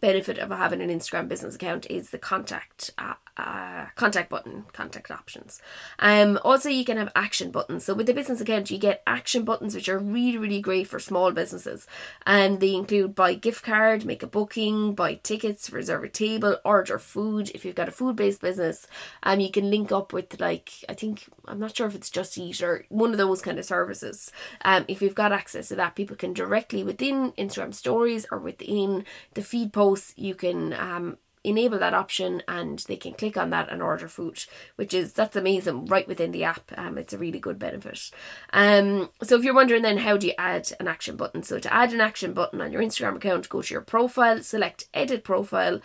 benefit 0.00 0.38
of 0.38 0.50
having 0.50 0.80
an 0.80 0.88
Instagram 0.88 1.28
business 1.28 1.56
account 1.56 1.86
is 1.90 2.10
the 2.10 2.18
contact 2.18 2.90
uh, 2.96 3.14
uh, 3.36 3.86
contact 3.94 4.28
button, 4.28 4.64
contact 4.72 5.10
options. 5.10 5.60
Um, 5.98 6.38
also, 6.44 6.68
you 6.68 6.84
can 6.84 6.96
have 6.96 7.12
action 7.14 7.50
buttons. 7.50 7.84
So 7.84 7.94
with 7.94 8.06
the 8.06 8.14
business 8.14 8.40
account, 8.40 8.70
you 8.70 8.78
get 8.78 9.02
action 9.06 9.44
buttons, 9.44 9.74
which 9.74 9.88
are 9.88 9.98
really, 9.98 10.38
really 10.38 10.60
great 10.60 10.88
for 10.88 10.98
small 10.98 11.32
businesses, 11.32 11.86
and 12.26 12.60
they 12.60 12.74
include 12.74 13.14
buy 13.14 13.34
gift 13.34 13.64
card, 13.64 14.04
make 14.04 14.22
a 14.22 14.26
booking, 14.26 14.94
buy 14.94 15.14
tickets, 15.14 15.70
reserve 15.70 16.04
a 16.04 16.08
table, 16.08 16.58
order 16.64 16.98
food. 16.98 17.50
If 17.54 17.64
you've 17.64 17.74
got 17.74 17.88
a 17.88 17.92
food 17.92 18.16
based 18.16 18.40
business, 18.40 18.86
um, 19.22 19.40
you 19.40 19.50
can 19.50 19.70
link 19.70 19.92
up 19.92 20.12
with 20.12 20.40
like 20.40 20.70
I 20.88 20.94
think 20.94 21.28
I'm 21.46 21.60
not 21.60 21.76
sure 21.76 21.86
if 21.86 21.94
it's 21.94 22.10
Just 22.10 22.36
Eat 22.38 22.62
or 22.62 22.84
one 22.88 23.12
of 23.12 23.18
those 23.18 23.40
kind 23.40 23.58
of 23.58 23.64
services. 23.64 24.32
Um, 24.64 24.84
if 24.88 25.00
you've 25.02 25.14
got 25.14 25.32
access 25.32 25.68
to 25.68 25.76
that, 25.76 25.94
people 25.94 26.16
can 26.16 26.32
directly 26.32 26.84
within 26.84 27.32
Instagram 27.32 27.74
stories 27.74 28.26
or 28.30 28.38
within 28.38 29.04
the 29.34 29.42
feed 29.42 29.72
posts, 29.72 30.14
you 30.16 30.34
can 30.34 30.72
um 30.74 31.16
enable 31.42 31.78
that 31.78 31.94
option 31.94 32.42
and 32.46 32.80
they 32.80 32.96
can 32.96 33.14
click 33.14 33.36
on 33.36 33.50
that 33.50 33.70
and 33.70 33.82
order 33.82 34.08
food 34.08 34.44
which 34.76 34.92
is 34.92 35.12
that's 35.12 35.36
amazing 35.36 35.86
right 35.86 36.06
within 36.06 36.32
the 36.32 36.44
app. 36.44 36.70
Um 36.76 36.98
it's 36.98 37.12
a 37.12 37.18
really 37.18 37.38
good 37.38 37.58
benefit. 37.58 38.10
Um 38.52 39.08
so 39.22 39.36
if 39.36 39.44
you're 39.44 39.54
wondering 39.54 39.82
then 39.82 39.98
how 39.98 40.16
do 40.16 40.26
you 40.26 40.34
add 40.38 40.70
an 40.78 40.88
action 40.88 41.16
button? 41.16 41.42
So 41.42 41.58
to 41.58 41.72
add 41.72 41.92
an 41.92 42.00
action 42.00 42.34
button 42.34 42.60
on 42.60 42.72
your 42.72 42.82
instagram 42.82 43.16
account 43.16 43.48
go 43.48 43.62
to 43.62 43.74
your 43.74 43.80
profile 43.80 44.42
select 44.42 44.88
edit 44.92 45.24
profile 45.24 45.80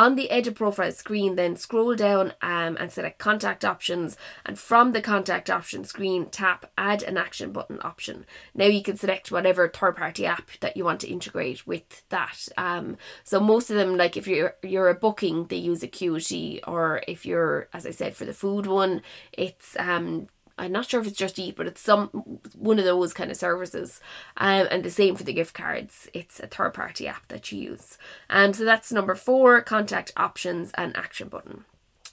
on 0.00 0.14
the 0.14 0.30
edit 0.30 0.54
profile 0.54 0.92
screen, 0.92 1.36
then 1.36 1.54
scroll 1.56 1.94
down 1.94 2.32
um, 2.40 2.74
and 2.80 2.90
select 2.90 3.18
contact 3.18 3.66
options. 3.66 4.16
And 4.46 4.58
from 4.58 4.92
the 4.92 5.02
contact 5.02 5.50
option 5.50 5.84
screen, 5.84 6.30
tap 6.30 6.64
add 6.78 7.02
an 7.02 7.18
action 7.18 7.52
button 7.52 7.78
option. 7.82 8.24
Now 8.54 8.64
you 8.64 8.82
can 8.82 8.96
select 8.96 9.30
whatever 9.30 9.68
third 9.68 9.96
party 9.96 10.24
app 10.24 10.52
that 10.60 10.74
you 10.74 10.84
want 10.84 11.00
to 11.00 11.10
integrate 11.10 11.66
with 11.66 12.08
that. 12.08 12.48
Um, 12.56 12.96
so 13.24 13.40
most 13.40 13.68
of 13.68 13.76
them, 13.76 13.98
like 13.98 14.16
if 14.16 14.26
you're 14.26 14.56
you're 14.62 14.88
a 14.88 14.94
booking, 14.94 15.44
they 15.48 15.56
use 15.56 15.82
Acuity, 15.82 16.60
or 16.66 17.02
if 17.06 17.26
you're, 17.26 17.68
as 17.74 17.84
I 17.84 17.90
said, 17.90 18.16
for 18.16 18.24
the 18.24 18.32
food 18.32 18.64
one, 18.64 19.02
it's 19.34 19.76
um 19.78 20.28
I'm 20.60 20.72
not 20.72 20.88
sure 20.88 21.00
if 21.00 21.06
it's 21.06 21.16
Just 21.16 21.38
Eat, 21.38 21.56
but 21.56 21.66
it's 21.66 21.80
some 21.80 22.08
one 22.56 22.78
of 22.78 22.84
those 22.84 23.14
kind 23.14 23.30
of 23.30 23.36
services. 23.36 24.00
Um, 24.36 24.68
and 24.70 24.84
the 24.84 24.90
same 24.90 25.16
for 25.16 25.24
the 25.24 25.32
gift 25.32 25.54
cards. 25.54 26.08
It's 26.12 26.38
a 26.38 26.46
third 26.46 26.74
party 26.74 27.08
app 27.08 27.26
that 27.28 27.50
you 27.50 27.60
use. 27.60 27.98
Um, 28.28 28.52
so 28.52 28.64
that's 28.64 28.92
number 28.92 29.14
four: 29.14 29.62
contact 29.62 30.12
options 30.16 30.70
and 30.74 30.96
action 30.96 31.28
button. 31.28 31.64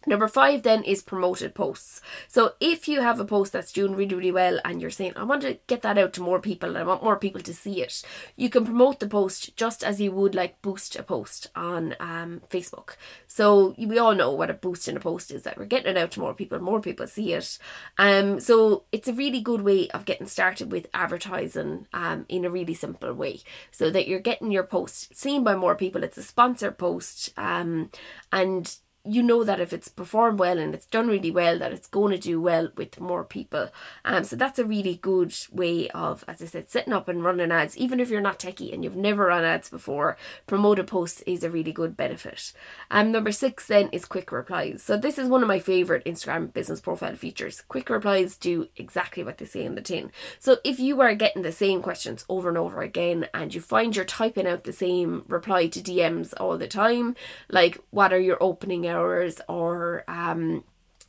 Number 0.05 0.27
five 0.27 0.63
then 0.63 0.83
is 0.83 1.01
promoted 1.01 1.55
posts. 1.55 2.01
So 2.27 2.53
if 2.59 2.87
you 2.87 3.01
have 3.01 3.19
a 3.19 3.25
post 3.25 3.51
that's 3.51 3.73
doing 3.73 3.95
really, 3.95 4.15
really 4.15 4.31
well 4.31 4.59
and 4.63 4.81
you're 4.81 4.91
saying, 4.91 5.13
I 5.15 5.23
want 5.23 5.41
to 5.41 5.59
get 5.67 5.81
that 5.81 5.97
out 5.97 6.13
to 6.13 6.21
more 6.21 6.39
people 6.39 6.69
and 6.69 6.77
I 6.77 6.83
want 6.83 7.03
more 7.03 7.17
people 7.17 7.41
to 7.41 7.53
see 7.53 7.81
it, 7.81 8.03
you 8.35 8.49
can 8.49 8.65
promote 8.65 8.99
the 8.99 9.07
post 9.07 9.57
just 9.57 9.83
as 9.83 9.99
you 9.99 10.11
would 10.11 10.35
like 10.35 10.61
boost 10.61 10.95
a 10.95 11.03
post 11.03 11.47
on 11.55 11.95
um, 11.99 12.41
Facebook. 12.49 12.95
So 13.27 13.75
we 13.77 13.97
all 13.97 14.15
know 14.15 14.31
what 14.31 14.49
a 14.49 14.53
boost 14.53 14.87
in 14.87 14.95
a 14.95 15.01
post 15.01 15.31
is 15.31 15.43
that 15.43 15.57
we're 15.57 15.65
getting 15.65 15.91
it 15.91 15.97
out 15.97 16.11
to 16.11 16.19
more 16.19 16.33
people, 16.33 16.59
more 16.59 16.79
people 16.79 17.07
see 17.07 17.33
it. 17.33 17.57
Um, 17.97 18.39
so 18.39 18.83
it's 18.91 19.07
a 19.07 19.13
really 19.13 19.41
good 19.41 19.61
way 19.61 19.89
of 19.89 20.05
getting 20.05 20.27
started 20.27 20.71
with 20.71 20.87
advertising 20.93 21.87
um, 21.93 22.25
in 22.29 22.45
a 22.45 22.49
really 22.49 22.73
simple 22.73 23.13
way 23.13 23.41
so 23.71 23.89
that 23.89 24.07
you're 24.07 24.19
getting 24.19 24.51
your 24.51 24.63
post 24.63 25.15
seen 25.15 25.43
by 25.43 25.55
more 25.55 25.75
people. 25.75 26.03
It's 26.03 26.17
a 26.17 26.23
sponsored 26.23 26.77
post 26.77 27.33
um, 27.37 27.89
and 28.31 28.77
you 29.07 29.23
know 29.23 29.43
that 29.43 29.59
if 29.59 29.73
it's 29.73 29.87
performed 29.87 30.39
well 30.39 30.57
and 30.57 30.73
it's 30.73 30.85
done 30.85 31.07
really 31.07 31.31
well, 31.31 31.57
that 31.59 31.71
it's 31.71 31.87
going 31.87 32.11
to 32.11 32.17
do 32.17 32.41
well 32.41 32.69
with 32.75 32.99
more 32.99 33.23
people. 33.23 33.69
Um, 34.05 34.23
so 34.23 34.35
that's 34.35 34.59
a 34.59 34.65
really 34.65 34.95
good 34.95 35.33
way 35.51 35.89
of, 35.89 36.23
as 36.27 36.41
I 36.41 36.45
said, 36.45 36.69
setting 36.69 36.93
up 36.93 37.07
and 37.07 37.23
running 37.23 37.51
ads. 37.51 37.77
Even 37.77 37.99
if 37.99 38.09
you're 38.09 38.21
not 38.21 38.39
techie 38.39 38.73
and 38.73 38.83
you've 38.83 38.95
never 38.95 39.27
run 39.27 39.43
ads 39.43 39.69
before, 39.69 40.17
promoted 40.45 40.87
posts 40.87 41.21
is 41.21 41.43
a 41.43 41.49
really 41.49 41.71
good 41.71 41.95
benefit. 41.95 42.53
Um, 42.91 43.11
number 43.11 43.31
six 43.31 43.67
then 43.67 43.89
is 43.91 44.05
quick 44.05 44.31
replies. 44.31 44.83
So 44.83 44.97
this 44.97 45.17
is 45.17 45.29
one 45.29 45.41
of 45.41 45.47
my 45.47 45.59
favorite 45.59 46.05
Instagram 46.05 46.53
business 46.53 46.81
profile 46.81 47.15
features. 47.15 47.63
Quick 47.67 47.89
replies 47.89 48.37
do 48.37 48.67
exactly 48.75 49.23
what 49.23 49.37
they 49.37 49.45
say 49.45 49.63
in 49.63 49.75
the 49.75 49.81
tin. 49.81 50.11
So 50.39 50.57
if 50.63 50.79
you 50.79 51.01
are 51.01 51.15
getting 51.15 51.41
the 51.41 51.51
same 51.51 51.81
questions 51.81 52.25
over 52.29 52.49
and 52.49 52.57
over 52.57 52.81
again 52.81 53.27
and 53.33 53.53
you 53.53 53.61
find 53.61 53.95
you're 53.95 54.05
typing 54.05 54.47
out 54.47 54.63
the 54.63 54.73
same 54.73 55.23
reply 55.27 55.67
to 55.67 55.79
DMs 55.79 56.33
all 56.39 56.57
the 56.57 56.67
time, 56.67 57.15
like 57.49 57.79
what 57.91 58.13
are 58.13 58.19
your 58.19 58.37
opening 58.41 58.87
hours? 58.87 58.96
Hours 58.97 59.39
or 59.47 60.03
um, 60.07 60.63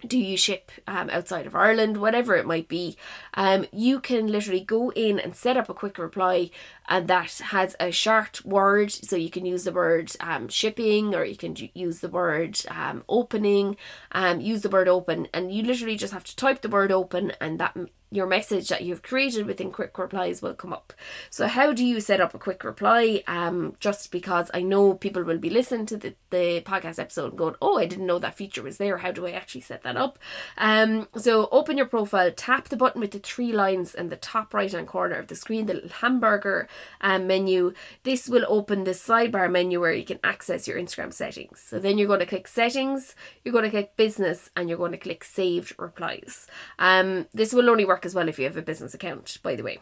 do 0.07 0.17
you 0.17 0.37
ship 0.37 0.71
um, 0.87 1.11
outside 1.11 1.47
of 1.47 1.57
Ireland, 1.57 1.97
whatever 1.97 2.37
it 2.37 2.47
might 2.47 2.69
be, 2.69 2.97
um, 3.35 3.67
you 3.73 3.99
can 3.99 4.29
literally 4.29 4.61
go 4.61 4.93
in 4.93 5.19
and 5.19 5.35
set 5.35 5.57
up 5.57 5.69
a 5.69 5.75
quick 5.75 5.99
reply 5.99 6.51
and 6.89 7.09
that 7.09 7.41
has 7.47 7.75
a 7.81 7.91
short 7.91 8.45
word. 8.45 8.93
So 8.93 9.17
you 9.17 9.31
can 9.31 9.45
use 9.45 9.65
the 9.65 9.73
word 9.73 10.13
um, 10.21 10.49
shipping 10.49 11.15
or 11.15 11.25
you 11.25 11.37
can 11.37 11.57
use 11.75 11.99
the 11.99 12.09
word 12.09 12.61
um, 12.69 13.03
opening, 13.09 13.77
um, 14.13 14.41
use 14.41 14.63
the 14.63 14.71
word 14.71 14.89
open, 14.89 15.27
and 15.35 15.53
you 15.53 15.63
literally 15.63 15.97
just 15.97 16.13
have 16.13 16.25
to 16.25 16.37
type 16.37 16.63
the 16.63 16.69
word 16.69 16.93
open 16.93 17.33
and 17.41 17.59
that 17.59 17.77
your 18.11 18.27
message 18.27 18.69
that 18.69 18.83
you've 18.83 19.03
created 19.03 19.47
within 19.47 19.71
quick 19.71 19.99
replies 19.99 20.41
will 20.41 20.55
come 20.55 20.73
up. 20.73 20.93
So 21.31 21.47
how 21.47 21.73
do 21.73 21.85
you 21.85 22.01
set 22.01 22.21
up 22.21 22.35
a 22.35 22.39
quick 22.39 22.65
reply? 22.65 23.23
Um, 23.27 23.77
just 23.81 24.11
because 24.11 24.51
I 24.55 24.63
know 24.63 24.95
people 24.95 25.23
will 25.25 25.39
be 25.39 25.51
listening 25.51 25.87
to 25.87 25.97
the, 25.97 26.15
the 26.31 26.63
podcast 26.63 26.99
episode 26.99 27.31
and 27.31 27.39
going, 27.39 27.55
oh, 27.61 27.79
I 27.79 27.87
didn't 27.87 28.07
know 28.07 28.19
that 28.19 28.37
feature 28.37 28.63
was 28.63 28.79
there. 28.79 28.99
How 28.99 29.13
do 29.13 29.27
I 29.27 29.33
actually 29.33 29.61
set 29.61 29.83
that 29.83 29.97
up? 29.97 30.19
Um, 30.57 31.09
so 31.17 31.49
open 31.53 31.77
your 31.77 31.87
profile, 31.87 32.33
tap 32.33 32.69
the 32.69 32.77
button 32.77 33.01
with 33.01 33.11
the 33.11 33.19
three 33.19 33.53
lines 33.53 33.95
in 33.95 34.09
the 34.09 34.17
top 34.17 34.55
right 34.55 34.73
hand 34.73 34.87
corner 34.87 35.17
of 35.17 35.27
the 35.27 35.37
screen, 35.37 35.67
the 35.67 35.75
little 35.75 35.91
hamburger 35.91 36.69
um, 37.01 37.27
menu. 37.27 37.75
This 38.05 38.29
will 38.29 38.47
open 38.49 38.85
the 38.85 38.93
sidebar 38.93 39.51
menu 39.51 39.81
where 39.81 39.93
you 39.93 40.05
can 40.05 40.21
access 40.25 40.67
your 40.67 40.79
Instagram 40.79 41.13
settings. 41.13 41.61
So 41.61 41.79
then 41.79 41.99
you're 41.99 42.09
going 42.09 42.21
to 42.21 42.27
click 42.27 42.49
settings, 42.49 43.15
you're 43.45 43.53
going 43.53 43.65
to 43.65 43.71
click 43.71 43.97
business, 43.97 44.51
and 44.57 44.69
you're 44.69 44.79
going 44.79 44.93
to 44.93 44.99
click 44.99 45.25
saved 45.25 45.75
replies. 45.79 46.47
Um, 46.79 47.27
this 47.35 47.53
will 47.53 47.69
only 47.69 47.85
work 47.85 47.98
work 47.99 48.07
as 48.07 48.15
well 48.15 48.29
if 48.29 48.39
you 48.39 48.45
have 48.45 48.57
a 48.57 48.63
business 48.63 48.95
account, 48.95 49.39
by 49.43 49.57
the 49.57 49.65
way. 49.65 49.79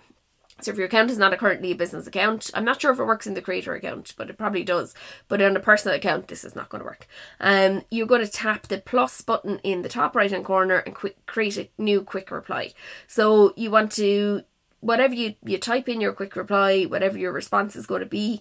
So 0.62 0.70
if 0.70 0.78
your 0.78 0.86
account 0.86 1.10
is 1.10 1.18
not 1.18 1.34
a 1.34 1.36
currently 1.36 1.72
a 1.72 1.74
business 1.74 2.06
account, 2.06 2.50
I'm 2.54 2.64
not 2.64 2.80
sure 2.80 2.90
if 2.90 2.98
it 2.98 3.04
works 3.04 3.26
in 3.26 3.34
the 3.34 3.42
creator 3.42 3.74
account, 3.74 4.14
but 4.16 4.30
it 4.30 4.38
probably 4.38 4.64
does. 4.64 4.94
But 5.28 5.42
on 5.42 5.54
a 5.54 5.60
personal 5.60 5.94
account, 5.94 6.28
this 6.28 6.44
is 6.44 6.56
not 6.56 6.70
going 6.70 6.80
to 6.80 6.86
work. 6.86 7.06
Um, 7.40 7.82
you're 7.90 8.06
going 8.06 8.24
to 8.24 8.30
tap 8.30 8.68
the 8.68 8.78
plus 8.78 9.20
button 9.20 9.58
in 9.58 9.82
the 9.82 9.90
top 9.90 10.16
right 10.16 10.30
hand 10.30 10.46
corner 10.46 10.78
and 10.78 10.94
quick, 10.94 11.26
create 11.26 11.58
a 11.58 11.68
new 11.76 12.00
quick 12.00 12.30
reply. 12.30 12.72
So 13.06 13.52
you 13.54 13.70
want 13.70 13.92
to 13.92 14.44
whatever 14.80 15.12
you 15.12 15.34
you 15.44 15.58
type 15.58 15.90
in 15.90 16.00
your 16.00 16.14
quick 16.14 16.34
reply, 16.36 16.84
whatever 16.84 17.18
your 17.18 17.32
response 17.32 17.76
is 17.76 17.86
going 17.86 18.00
to 18.00 18.06
be, 18.06 18.40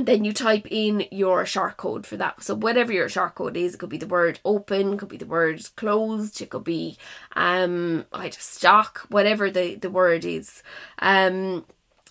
and 0.00 0.08
then 0.08 0.24
you 0.24 0.32
type 0.32 0.66
in 0.70 1.04
your 1.10 1.44
short 1.44 1.76
code 1.76 2.06
for 2.06 2.16
that. 2.16 2.42
So 2.42 2.54
whatever 2.54 2.90
your 2.90 3.10
short 3.10 3.34
code 3.34 3.54
is, 3.54 3.74
it 3.74 3.76
could 3.76 3.90
be 3.90 3.98
the 3.98 4.06
word 4.06 4.40
open, 4.46 4.96
could 4.96 5.10
be 5.10 5.18
the 5.18 5.26
word 5.26 5.62
closed, 5.76 6.40
it 6.40 6.48
could 6.48 6.64
be 6.64 6.96
um 7.36 8.06
I 8.10 8.30
just 8.30 8.54
stock, 8.54 9.00
whatever 9.10 9.50
the, 9.50 9.74
the 9.74 9.90
word 9.90 10.24
is. 10.24 10.62
Um 11.00 11.66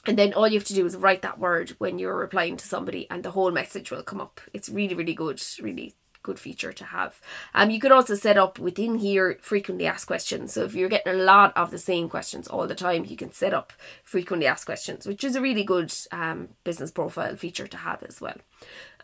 and 0.06 0.20
then 0.20 0.34
all 0.34 0.48
you 0.48 0.60
have 0.60 0.68
to 0.68 0.76
do 0.76 0.86
is 0.86 0.96
write 0.96 1.24
that 1.24 1.40
word 1.40 1.72
when 1.80 1.98
you're 1.98 2.16
replying 2.16 2.58
to 2.58 2.68
somebody 2.68 3.08
and 3.10 3.24
the 3.24 3.32
whole 3.32 3.50
message 3.50 3.90
will 3.90 4.04
come 4.04 4.22
up. 4.22 4.40
It's 4.54 4.70
really, 4.70 4.94
really 4.94 5.16
good, 5.16 5.42
really 5.60 5.96
good 6.30 6.40
feature 6.40 6.72
to 6.72 6.86
have. 6.86 7.20
Um, 7.56 7.72
you 7.72 7.80
could 7.80 7.92
also 7.92 8.14
set 8.14 8.38
up 8.38 8.60
within 8.60 9.00
here 9.00 9.40
frequently 9.42 9.88
asked 9.88 10.06
questions. 10.06 10.54
So 10.54 10.64
if 10.64 10.76
you're 10.76 10.96
getting 10.96 11.14
a 11.14 11.24
lot 11.24 11.58
of 11.58 11.72
the 11.72 11.80
same 11.80 12.08
questions 12.08 12.48
all 12.48 12.68
the 12.68 12.76
time, 12.76 13.06
you 13.06 13.18
can 13.18 13.32
set 13.32 13.52
up 13.52 13.74
frequently 14.04 14.46
asked 14.46 14.68
questions, 14.68 15.08
which 15.08 15.24
is 15.24 15.36
a 15.36 15.42
really 15.42 15.64
good 15.64 15.92
um, 16.12 16.50
business 16.64 16.92
profile 16.92 17.36
feature 17.36 17.66
to 17.66 17.78
have 17.78 18.04
as 18.04 18.22
well. 18.22 18.38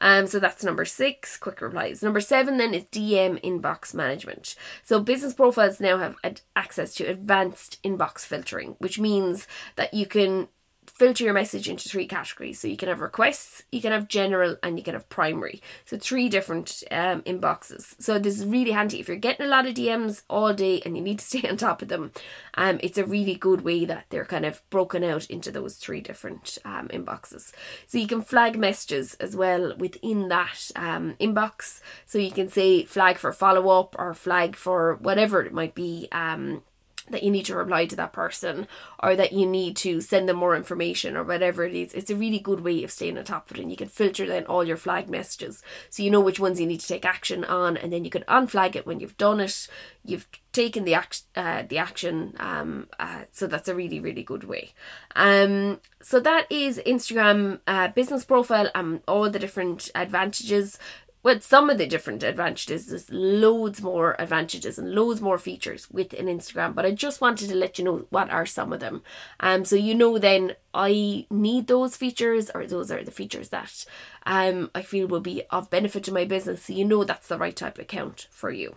Um, 0.02 0.28
so 0.28 0.40
that's 0.40 0.64
number 0.64 0.86
six, 0.86 1.36
quick 1.38 1.62
replies. 1.62 2.04
Number 2.04 2.22
seven 2.22 2.58
then 2.58 2.76
is 2.76 2.84
DM 2.86 3.42
inbox 3.42 3.94
management. 3.94 4.56
So 4.84 5.00
business 5.00 5.34
profiles 5.34 5.80
now 5.80 5.98
have 5.98 6.16
ad- 6.24 6.42
access 6.56 6.94
to 6.96 7.06
advanced 7.06 7.82
inbox 7.84 8.20
filtering, 8.20 8.76
which 8.78 9.00
means 9.00 9.48
that 9.78 9.94
you 9.94 10.06
can 10.06 10.50
filter 10.90 11.24
your 11.24 11.34
message 11.34 11.70
into 11.70 11.90
three 11.90 12.08
categories. 12.08 12.60
So 12.60 12.68
you 12.68 12.78
can 12.78 12.90
have 12.90 13.02
requests, 13.02 13.64
you 13.72 13.82
can 13.82 13.92
have 13.92 14.08
general, 14.08 14.58
and 14.64 14.78
you 14.78 14.84
can 14.84 14.94
have 14.94 15.10
primary. 15.10 15.62
So 15.86 15.98
three 15.98 16.30
different 16.30 16.84
um, 16.92 17.22
inboxes. 17.24 17.96
So 18.00 18.20
this 18.20 18.40
is 18.40 18.46
really 18.46 18.72
handy 18.72 19.00
if 19.00 19.08
you're 19.08 19.18
getting 19.18 19.46
a 19.46 19.50
lot 19.50 19.66
of 19.66 19.76
DMs 19.76 20.24
all 20.30 20.54
day 20.54 20.82
and 20.86 20.96
you 20.96 21.04
need 21.04 21.20
to 21.20 21.26
stay 21.40 21.48
on 21.48 21.58
top 21.58 21.82
of 21.82 21.88
them. 21.88 22.12
Um, 22.56 22.80
it's 22.82 22.98
a 22.98 23.06
really 23.06 23.36
good 23.36 23.62
way 23.62 23.86
that 23.86 24.06
they're 24.10 24.26
kind 24.26 24.46
of 24.46 24.62
broken 24.70 25.04
out 25.04 25.26
into 25.28 25.52
those 25.52 25.76
three 25.76 26.02
different 26.02 26.58
um, 26.66 26.88
inboxes. 26.90 27.52
So 27.88 27.98
you 27.98 28.08
can 28.08 28.22
flag 28.22 28.58
messages 28.58 29.16
as 29.16 29.36
well 29.36 29.76
within 29.78 30.30
that 30.30 30.72
um, 30.76 31.16
inbox. 31.20 31.82
So 32.06 32.18
you 32.18 32.32
can 32.32 32.50
say 32.50 32.86
flag 32.86 33.18
for 33.18 33.32
follow 33.32 33.70
up 33.80 33.96
or 33.98 34.14
flag 34.14 34.56
for 34.56 34.96
whatever 34.96 35.42
it 35.42 35.54
might 35.54 35.76
be. 35.76 36.08
Um, 36.12 36.64
that 37.10 37.24
you 37.24 37.32
need 37.32 37.46
to 37.46 37.56
reply 37.56 37.86
to 37.86 37.96
that 37.96 38.14
person 38.14 38.68
or 39.02 39.16
that 39.16 39.34
you 39.34 39.46
need 39.46 39.76
to 39.78 40.02
send 40.02 40.28
them 40.28 40.38
more 40.38 40.56
information 40.56 41.16
or 41.16 41.24
whatever 41.24 41.64
it 41.64 41.76
is. 41.76 41.94
It's 41.94 42.10
a 42.10 42.16
really 42.16 42.40
good 42.40 42.62
way 42.62 42.84
of 42.84 42.92
staying 42.92 43.18
on 43.18 43.24
top 43.24 43.50
of 43.52 43.58
it 43.58 43.62
and 43.62 43.72
you 43.72 43.78
can 43.78 43.88
filter 43.88 44.26
then 44.26 44.46
all 44.46 44.64
your 44.64 44.78
flag 44.78 45.10
messages 45.10 45.62
so 45.90 46.04
you 46.04 46.10
know 46.10 46.22
which 46.22 46.40
ones 46.40 46.60
you 46.60 46.68
need 46.68 46.80
to 46.80 46.88
take 46.88 47.06
action 47.06 47.44
on 47.44 47.78
and 47.78 47.94
then 47.94 48.04
you 48.04 48.10
can 48.10 48.24
unflag 48.24 48.76
it 48.76 48.86
when 48.86 49.00
you've 49.00 49.18
done 49.18 49.40
it. 49.40 49.68
You've 50.04 50.28
taken 50.56 50.86
the 50.86 50.94
act 50.94 51.24
uh, 51.36 51.64
the 51.68 51.78
action 51.78 52.34
um 52.40 52.88
uh, 52.98 53.24
so 53.34 53.46
that's 53.46 53.68
a 53.68 53.76
really 53.76 54.00
really 54.00 54.24
good 54.24 54.46
way 54.46 54.72
um 55.18 55.82
so 56.02 56.18
that 56.18 56.50
is 56.50 56.82
instagram 56.86 57.60
uh, 57.68 57.90
business 57.90 58.24
profile 58.24 58.70
and 58.74 59.02
all 59.06 59.30
the 59.30 59.38
different 59.38 59.92
advantages 59.96 60.80
with 61.26 61.44
some 61.44 61.72
of 61.72 61.80
the 61.80 61.88
different 61.88 62.22
advantages, 62.22 62.86
there's 62.86 63.10
loads 63.10 63.82
more 63.82 64.16
advantages 64.20 64.78
and 64.78 64.92
loads 64.92 65.22
more 65.22 65.40
features 65.40 65.90
with 65.90 66.14
an 66.14 66.28
Instagram. 66.28 66.76
But 66.76 66.86
I 66.86 66.92
just 66.92 67.20
wanted 67.20 67.50
to 67.50 67.56
let 67.56 67.80
you 67.80 67.84
know 67.84 68.06
what 68.12 68.30
are 68.30 68.46
some 68.46 68.72
of 68.72 68.80
them. 68.80 69.02
Um, 69.40 69.66
so 69.66 69.76
you 69.76 69.96
know 69.96 70.20
then 70.20 70.54
I 70.76 71.26
need 71.32 71.68
those 71.68 71.96
features 71.96 72.52
or 72.54 72.68
those 72.68 72.92
are 72.92 73.04
the 73.04 73.12
features 73.12 73.50
that 73.50 73.86
um 74.26 74.70
I 74.76 74.82
feel 74.82 75.08
will 75.08 75.22
be 75.22 75.44
of 75.50 75.70
benefit 75.70 76.04
to 76.04 76.14
my 76.14 76.26
business. 76.26 76.64
So 76.64 76.74
you 76.74 76.86
know 76.86 77.04
that's 77.06 77.28
the 77.28 77.38
right 77.38 77.56
type 77.56 77.78
of 77.78 77.84
account 77.84 78.28
for 78.30 78.52
you. 78.52 78.76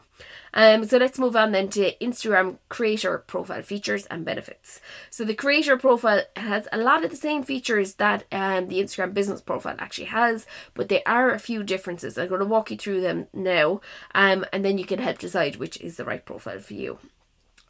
Um, 0.54 0.84
so 0.84 0.96
let's 0.96 1.18
move 1.18 1.36
on 1.36 1.52
then 1.52 1.68
to 1.70 1.96
Instagram 1.98 2.58
creator 2.68 3.18
profile 3.18 3.62
features 3.62 4.06
and 4.06 4.24
benefits. 4.24 4.80
So 5.10 5.24
the 5.24 5.34
creator 5.34 5.76
profile 5.76 6.22
has 6.36 6.66
a 6.72 6.78
lot 6.78 7.04
of 7.04 7.10
the 7.10 7.16
same 7.16 7.42
features 7.42 7.94
that 7.94 8.24
um, 8.32 8.68
the 8.68 8.80
Instagram 8.82 9.14
business 9.14 9.40
profile 9.40 9.76
actually 9.78 10.06
has, 10.06 10.46
but 10.74 10.88
there 10.88 11.02
are 11.06 11.30
a 11.30 11.38
few 11.38 11.62
differences. 11.62 12.16
I'm 12.16 12.28
going 12.28 12.40
to 12.40 12.46
walk 12.46 12.70
you 12.70 12.76
through 12.76 13.00
them 13.00 13.26
now, 13.32 13.80
um, 14.14 14.44
and 14.52 14.64
then 14.64 14.78
you 14.78 14.84
can 14.84 14.98
help 14.98 15.18
decide 15.18 15.56
which 15.56 15.80
is 15.80 15.96
the 15.96 16.04
right 16.04 16.24
profile 16.24 16.60
for 16.60 16.74
you. 16.74 16.98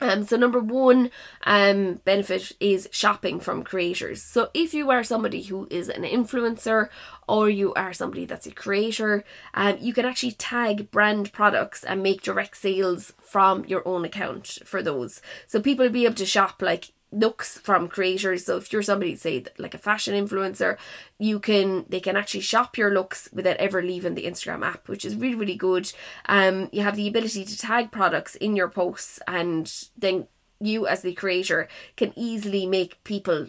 Um, 0.00 0.24
so 0.24 0.36
number 0.36 0.60
one 0.60 1.10
um, 1.44 2.00
benefit 2.04 2.52
is 2.60 2.88
shopping 2.92 3.40
from 3.40 3.64
creators. 3.64 4.22
So 4.22 4.50
if 4.54 4.72
you 4.72 4.90
are 4.90 5.02
somebody 5.02 5.42
who 5.42 5.66
is 5.70 5.88
an 5.88 6.02
influencer 6.02 6.88
or 7.26 7.50
you 7.50 7.74
are 7.74 7.92
somebody 7.92 8.24
that's 8.24 8.46
a 8.46 8.52
creator, 8.52 9.24
um, 9.54 9.76
you 9.80 9.92
can 9.92 10.04
actually 10.06 10.32
tag 10.32 10.90
brand 10.90 11.32
products 11.32 11.84
and 11.84 12.02
make 12.02 12.22
direct 12.22 12.56
sales 12.56 13.12
from 13.20 13.64
your 13.66 13.86
own 13.86 14.04
account 14.04 14.58
for 14.64 14.82
those. 14.82 15.20
So 15.46 15.60
people 15.60 15.84
will 15.84 15.92
be 15.92 16.04
able 16.04 16.14
to 16.16 16.26
shop 16.26 16.62
like 16.62 16.92
looks 17.10 17.58
from 17.58 17.88
creators. 17.88 18.44
So 18.44 18.56
if 18.56 18.72
you're 18.72 18.82
somebody 18.82 19.16
say 19.16 19.44
like 19.58 19.74
a 19.74 19.78
fashion 19.78 20.14
influencer, 20.14 20.76
you 21.18 21.40
can 21.40 21.86
they 21.88 22.00
can 22.00 22.16
actually 22.16 22.40
shop 22.40 22.76
your 22.76 22.90
looks 22.90 23.28
without 23.32 23.56
ever 23.56 23.82
leaving 23.82 24.14
the 24.14 24.26
Instagram 24.26 24.64
app, 24.64 24.88
which 24.88 25.04
is 25.04 25.16
really 25.16 25.34
really 25.34 25.56
good. 25.56 25.92
Um, 26.26 26.68
you 26.72 26.82
have 26.82 26.96
the 26.96 27.08
ability 27.08 27.44
to 27.44 27.58
tag 27.58 27.90
products 27.90 28.34
in 28.34 28.56
your 28.56 28.68
posts, 28.68 29.20
and 29.26 29.72
then 29.96 30.26
you 30.60 30.86
as 30.86 31.02
the 31.02 31.14
creator 31.14 31.68
can 31.96 32.12
easily 32.16 32.66
make 32.66 33.02
people 33.04 33.46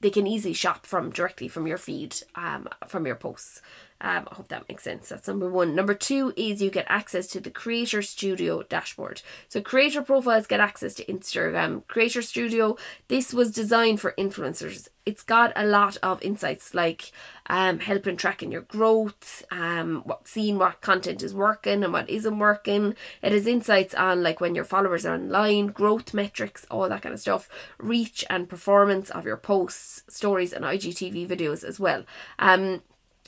they 0.00 0.10
can 0.10 0.28
easily 0.28 0.54
shop 0.54 0.86
from 0.86 1.10
directly 1.10 1.48
from 1.48 1.66
your 1.66 1.76
feed 1.76 2.14
um 2.36 2.68
from 2.86 3.04
your 3.04 3.16
posts 3.16 3.60
um, 4.02 4.26
I 4.30 4.34
hope 4.34 4.48
that 4.48 4.68
makes 4.68 4.82
sense. 4.82 5.08
That's 5.08 5.28
number 5.28 5.48
one. 5.48 5.76
Number 5.76 5.94
two 5.94 6.34
is 6.36 6.60
you 6.60 6.70
get 6.70 6.86
access 6.88 7.28
to 7.28 7.40
the 7.40 7.52
Creator 7.52 8.02
Studio 8.02 8.64
dashboard. 8.64 9.22
So 9.48 9.60
creator 9.60 10.02
profiles 10.02 10.48
get 10.48 10.58
access 10.58 10.94
to 10.94 11.04
Instagram. 11.04 11.86
Creator 11.86 12.22
Studio, 12.22 12.76
this 13.06 13.32
was 13.32 13.52
designed 13.52 14.00
for 14.00 14.12
influencers. 14.18 14.88
It's 15.06 15.22
got 15.22 15.52
a 15.54 15.64
lot 15.64 15.98
of 16.02 16.20
insights 16.20 16.74
like 16.74 17.12
um, 17.46 17.78
helping 17.78 18.16
tracking 18.16 18.50
your 18.50 18.62
growth, 18.62 19.44
um, 19.52 20.02
what, 20.04 20.26
seeing 20.26 20.58
what 20.58 20.80
content 20.80 21.22
is 21.22 21.32
working 21.32 21.84
and 21.84 21.92
what 21.92 22.10
isn't 22.10 22.38
working. 22.38 22.96
It 23.22 23.30
has 23.30 23.46
insights 23.46 23.94
on 23.94 24.24
like 24.24 24.40
when 24.40 24.56
your 24.56 24.64
followers 24.64 25.06
are 25.06 25.14
online, 25.14 25.68
growth 25.68 26.12
metrics, 26.12 26.66
all 26.72 26.88
that 26.88 27.02
kind 27.02 27.12
of 27.12 27.20
stuff, 27.20 27.48
reach 27.78 28.24
and 28.28 28.48
performance 28.48 29.10
of 29.10 29.26
your 29.26 29.36
posts, 29.36 30.02
stories, 30.08 30.52
and 30.52 30.64
IGTV 30.64 31.28
videos 31.28 31.62
as 31.62 31.78
well. 31.78 32.04
Um, 32.40 32.82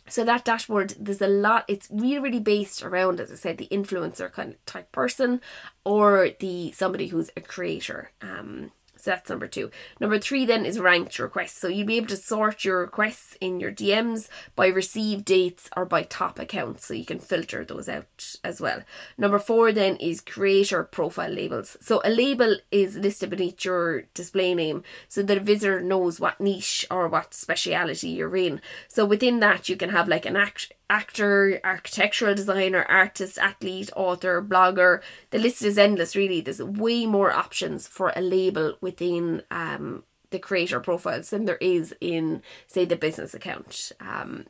so 0.09 0.25
that 0.25 0.45
dashboard, 0.45 0.95
there's 0.99 1.23
a 1.23 1.29
lot. 1.29 1.65
It's 1.67 1.89
really, 1.91 2.19
really 2.19 2.41
based 2.41 2.83
around, 2.83 3.21
as 3.21 3.33
I 3.33 3.37
said, 3.37 3.59
the 3.59 3.69
influencer 3.69 4.31
kind 4.31 4.53
of 4.53 4.67
type 4.67 4.93
person, 4.93 5.41
or 5.85 6.31
the 6.41 6.73
somebody 6.73 7.09
who's 7.09 7.31
a 7.37 7.41
creator. 7.41 8.11
Um, 8.21 8.73
so 9.05 9.11
that's 9.11 9.29
number 9.29 9.47
two. 9.47 9.71
Number 10.01 10.19
three 10.19 10.47
then 10.47 10.65
is 10.65 10.81
ranked 10.81 11.19
requests. 11.19 11.59
So 11.59 11.69
you'll 11.69 11.87
be 11.87 11.99
able 11.99 12.07
to 12.07 12.17
sort 12.17 12.65
your 12.65 12.81
requests 12.81 13.37
in 13.39 13.61
your 13.61 13.71
DMs 13.71 14.29
by 14.57 14.69
receive 14.69 15.27
dates 15.27 15.69
or 15.77 15.85
by 15.85 16.05
top 16.05 16.39
accounts. 16.39 16.87
So 16.87 16.95
you 16.95 17.05
can 17.05 17.19
filter 17.19 17.67
those 17.67 17.87
out 17.87 18.37
as 18.43 18.63
well. 18.63 18.83
Number 19.19 19.39
four 19.39 19.73
then 19.73 19.97
is 19.97 20.23
creator 20.23 20.83
profile 20.85 21.31
labels. 21.31 21.77
So 21.83 22.01
a 22.03 22.09
label 22.09 22.57
is 22.71 22.97
listed 22.97 23.29
beneath 23.29 23.63
your 23.63 24.05
display 24.15 24.55
name 24.55 24.83
so 25.07 25.23
that 25.23 25.37
a 25.37 25.41
visitor 25.41 25.83
knows 25.83 26.19
what 26.19 26.41
niche 26.41 26.87
or 26.91 27.07
what 27.07 27.35
speciality 27.35 28.09
you're 28.09 28.35
in. 28.37 28.63
So 28.89 29.05
within 29.05 29.41
that 29.41 29.69
you 29.69 29.77
can 29.77 29.91
have 29.91 30.09
like 30.09 30.25
an 30.25 30.37
act 30.37 30.73
actor, 30.91 31.61
architectural 31.65 32.35
designer, 32.35 32.85
artist, 32.89 33.39
athlete, 33.39 33.91
author, 33.97 34.43
blogger. 34.43 35.03
The 35.31 35.39
list 35.39 35.63
is 35.63 35.79
endless, 35.79 36.15
really. 36.15 36.41
There's 36.41 36.63
way 36.63 37.07
more 37.07 37.33
options 37.33 37.87
for 37.87 38.13
a 38.15 38.21
label 38.21 38.77
within 38.81 39.43
um, 39.51 40.05
the 40.31 40.39
creator 40.39 40.81
profiles 40.81 41.31
than 41.31 41.45
there 41.45 41.59
is 41.61 41.95
in, 42.01 42.43
say, 42.67 42.85
the 42.85 42.97
business 42.97 43.35
account. 43.35 43.93
Um, 44.01 44.47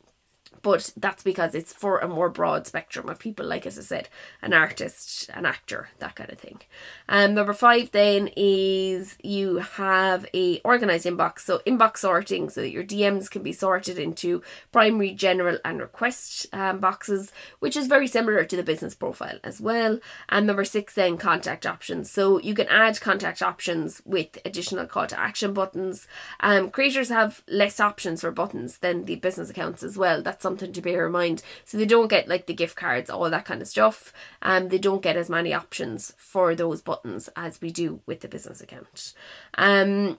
but 0.65 0.95
that's 0.97 1.23
because 1.23 1.55
it's 1.55 1.75
for 1.75 1.99
a 1.99 2.09
more 2.09 2.31
broad 2.31 2.67
spectrum 2.67 3.11
of 3.11 3.19
people, 3.19 3.45
like 3.45 3.67
as 3.67 3.79
I 3.79 3.83
said, 3.83 4.09
an 4.41 4.55
artist, 4.55 5.29
an 5.35 5.45
actor, 5.45 5.91
that 5.99 6.17
kind 6.17 6.33
of 6.33 6.39
thing. 6.39 6.61
Um, 7.07 7.35
number 7.35 7.53
five 7.53 7.91
then 7.91 8.31
is 8.35 9.19
you 9.23 9.59
have 9.59 10.25
a 10.33 10.63
organized 10.65 11.05
inbox, 11.05 11.41
so 11.41 11.61
inbox 11.67 11.99
sorting, 11.99 12.49
so 12.49 12.63
that 12.63 12.71
your 12.71 12.83
DMs 12.83 13.31
can 13.31 13.43
be 13.43 13.53
sorted 13.53 13.99
into 13.99 14.43
primary, 14.73 15.13
general, 15.13 15.59
and 15.67 15.81
request 15.81 16.47
um, 16.55 16.81
boxes, 16.81 17.31
which 17.59 17.77
is 17.77 17.87
very 17.87 18.07
similar 18.07 18.43
to 18.43 18.57
the 18.57 18.63
business 18.63 18.95
profile 18.95 19.39
as 19.45 19.61
well. 19.61 19.99
And 20.31 20.47
number 20.47 20.65
six 20.65 20.95
then 20.95 21.19
contact 21.19 21.67
options, 21.67 22.11
so 22.11 22.41
you 22.41 22.55
can 22.55 22.69
add 22.69 23.03
contact 23.03 23.43
options 23.43 24.00
with 24.07 24.39
additional 24.47 24.87
call 24.87 25.09
to 25.09 25.21
action 25.21 25.53
buttons. 25.53 26.09
Um, 26.41 26.71
creators 26.71 27.11
have 27.11 27.43
less 27.49 27.81
options 27.81 28.23
for 28.23 28.31
buttons 28.31 28.79
than 28.79 29.05
the 29.05 29.17
business 29.17 29.50
accounts 29.50 29.83
as 29.83 29.99
well. 29.99 30.23
That's 30.23 30.43
something 30.43 30.53
something 30.54 30.73
to 30.73 30.82
bear 30.82 31.06
in 31.06 31.12
mind. 31.12 31.43
So 31.64 31.76
they 31.76 31.86
don't 31.86 32.08
get 32.08 32.28
like 32.28 32.47
the 32.47 32.54
gift 32.54 32.76
cards, 32.76 33.10
all 33.10 33.28
that 33.28 33.45
kind 33.45 33.60
of 33.60 33.69
stuff. 33.69 34.12
And 34.40 34.64
um, 34.64 34.69
they 34.69 34.78
don't 34.78 35.02
get 35.02 35.17
as 35.17 35.28
many 35.28 35.52
options 35.52 36.12
for 36.17 36.54
those 36.54 36.80
buttons 36.80 37.28
as 37.36 37.60
we 37.60 37.71
do 37.71 38.00
with 38.06 38.21
the 38.21 38.28
business 38.28 38.60
account. 38.60 39.14
Um, 39.58 40.19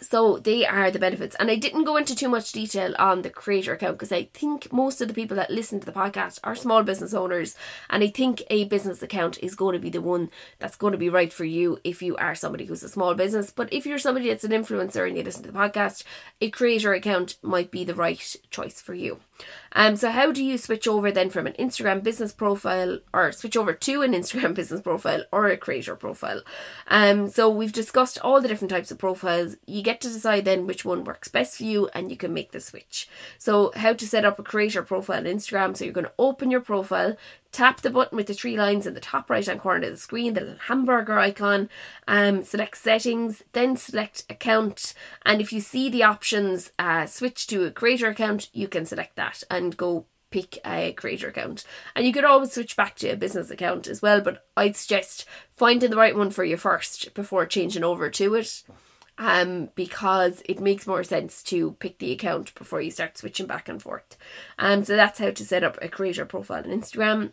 so 0.00 0.38
they 0.38 0.66
are 0.66 0.90
the 0.90 0.98
benefits. 0.98 1.34
And 1.36 1.50
I 1.50 1.56
didn't 1.56 1.84
go 1.84 1.96
into 1.96 2.14
too 2.14 2.28
much 2.28 2.52
detail 2.52 2.94
on 2.98 3.22
the 3.22 3.30
creator 3.30 3.72
account 3.72 3.94
because 3.94 4.12
I 4.12 4.24
think 4.34 4.72
most 4.72 5.00
of 5.00 5.08
the 5.08 5.14
people 5.14 5.36
that 5.36 5.50
listen 5.50 5.80
to 5.80 5.86
the 5.86 5.92
podcast 5.92 6.38
are 6.44 6.54
small 6.54 6.82
business 6.82 7.14
owners. 7.14 7.56
And 7.88 8.02
I 8.02 8.08
think 8.08 8.42
a 8.50 8.64
business 8.64 9.02
account 9.02 9.38
is 9.42 9.54
going 9.54 9.72
to 9.72 9.78
be 9.78 9.90
the 9.90 10.02
one 10.02 10.30
that's 10.58 10.76
going 10.76 10.92
to 10.92 10.98
be 10.98 11.08
right 11.08 11.32
for 11.32 11.44
you 11.44 11.78
if 11.82 12.02
you 12.02 12.16
are 12.16 12.34
somebody 12.34 12.66
who's 12.66 12.82
a 12.82 12.88
small 12.88 13.14
business. 13.14 13.50
But 13.50 13.72
if 13.72 13.86
you're 13.86 13.98
somebody 13.98 14.28
that's 14.28 14.44
an 14.44 14.50
influencer 14.50 15.06
and 15.06 15.16
you 15.16 15.22
listen 15.22 15.42
to 15.44 15.52
the 15.52 15.58
podcast, 15.58 16.04
a 16.40 16.50
creator 16.50 16.92
account 16.92 17.36
might 17.42 17.70
be 17.70 17.84
the 17.84 17.94
right 17.94 18.36
choice 18.50 18.80
for 18.80 18.94
you. 18.94 19.20
Um, 19.72 19.96
so 19.96 20.10
how 20.10 20.32
do 20.32 20.42
you 20.42 20.56
switch 20.56 20.88
over 20.88 21.12
then 21.12 21.28
from 21.28 21.46
an 21.46 21.52
Instagram 21.58 22.02
business 22.02 22.32
profile 22.32 23.00
or 23.12 23.32
switch 23.32 23.56
over 23.56 23.74
to 23.74 24.02
an 24.02 24.12
Instagram 24.12 24.54
business 24.54 24.80
profile 24.80 25.24
or 25.30 25.48
a 25.48 25.56
creator 25.56 25.94
profile? 25.96 26.42
Um, 26.88 27.28
so 27.28 27.50
we've 27.50 27.72
discussed 27.72 28.18
all 28.22 28.40
the 28.40 28.48
different 28.48 28.70
types 28.70 28.90
of 28.90 28.98
profiles. 28.98 29.56
You 29.66 29.82
get 29.86 30.00
to 30.00 30.08
decide 30.08 30.44
then 30.44 30.66
which 30.66 30.84
one 30.84 31.04
works 31.04 31.28
best 31.28 31.56
for 31.56 31.64
you 31.64 31.88
and 31.94 32.10
you 32.10 32.16
can 32.16 32.34
make 32.34 32.50
the 32.50 32.60
switch. 32.60 33.08
So 33.38 33.72
how 33.76 33.92
to 33.92 34.06
set 34.06 34.24
up 34.24 34.38
a 34.38 34.42
creator 34.42 34.82
profile 34.82 35.18
on 35.18 35.24
Instagram. 35.24 35.76
So 35.76 35.84
you're 35.84 35.94
going 35.94 36.06
to 36.06 36.12
open 36.18 36.50
your 36.50 36.60
profile, 36.60 37.16
Tap 37.56 37.80
the 37.80 37.88
button 37.88 38.16
with 38.16 38.26
the 38.26 38.34
three 38.34 38.54
lines 38.54 38.86
in 38.86 38.92
the 38.92 39.00
top 39.00 39.30
right 39.30 39.46
hand 39.46 39.60
corner 39.60 39.86
of 39.86 39.92
the 39.92 39.96
screen, 39.96 40.34
the 40.34 40.42
little 40.42 40.58
hamburger 40.58 41.18
icon. 41.18 41.70
Um, 42.06 42.44
select 42.44 42.76
settings, 42.76 43.44
then 43.52 43.78
select 43.78 44.24
account. 44.28 44.92
And 45.24 45.40
if 45.40 45.54
you 45.54 45.62
see 45.62 45.88
the 45.88 46.02
options 46.02 46.70
uh, 46.78 47.06
switch 47.06 47.46
to 47.46 47.64
a 47.64 47.70
creator 47.70 48.08
account, 48.08 48.50
you 48.52 48.68
can 48.68 48.84
select 48.84 49.16
that 49.16 49.42
and 49.50 49.74
go 49.74 50.04
pick 50.30 50.58
a 50.66 50.92
creator 50.92 51.28
account. 51.28 51.64
And 51.94 52.06
you 52.06 52.12
could 52.12 52.24
always 52.24 52.52
switch 52.52 52.76
back 52.76 52.96
to 52.96 53.08
a 53.08 53.16
business 53.16 53.50
account 53.50 53.86
as 53.86 54.02
well, 54.02 54.20
but 54.20 54.44
I'd 54.54 54.76
suggest 54.76 55.24
finding 55.54 55.88
the 55.88 55.96
right 55.96 56.14
one 56.14 56.30
for 56.30 56.44
you 56.44 56.58
first 56.58 57.14
before 57.14 57.46
changing 57.46 57.84
over 57.84 58.10
to 58.10 58.34
it. 58.34 58.64
Um, 59.18 59.70
because 59.74 60.42
it 60.44 60.60
makes 60.60 60.86
more 60.86 61.02
sense 61.02 61.42
to 61.44 61.72
pick 61.78 61.98
the 61.98 62.12
account 62.12 62.54
before 62.54 62.82
you 62.82 62.90
start 62.90 63.16
switching 63.16 63.46
back 63.46 63.66
and 63.66 63.80
forth. 63.80 64.18
Um, 64.58 64.84
so 64.84 64.94
that's 64.94 65.18
how 65.18 65.30
to 65.30 65.44
set 65.44 65.64
up 65.64 65.78
a 65.80 65.88
creator 65.88 66.26
profile 66.26 66.64
on 66.64 66.64
Instagram. 66.64 67.32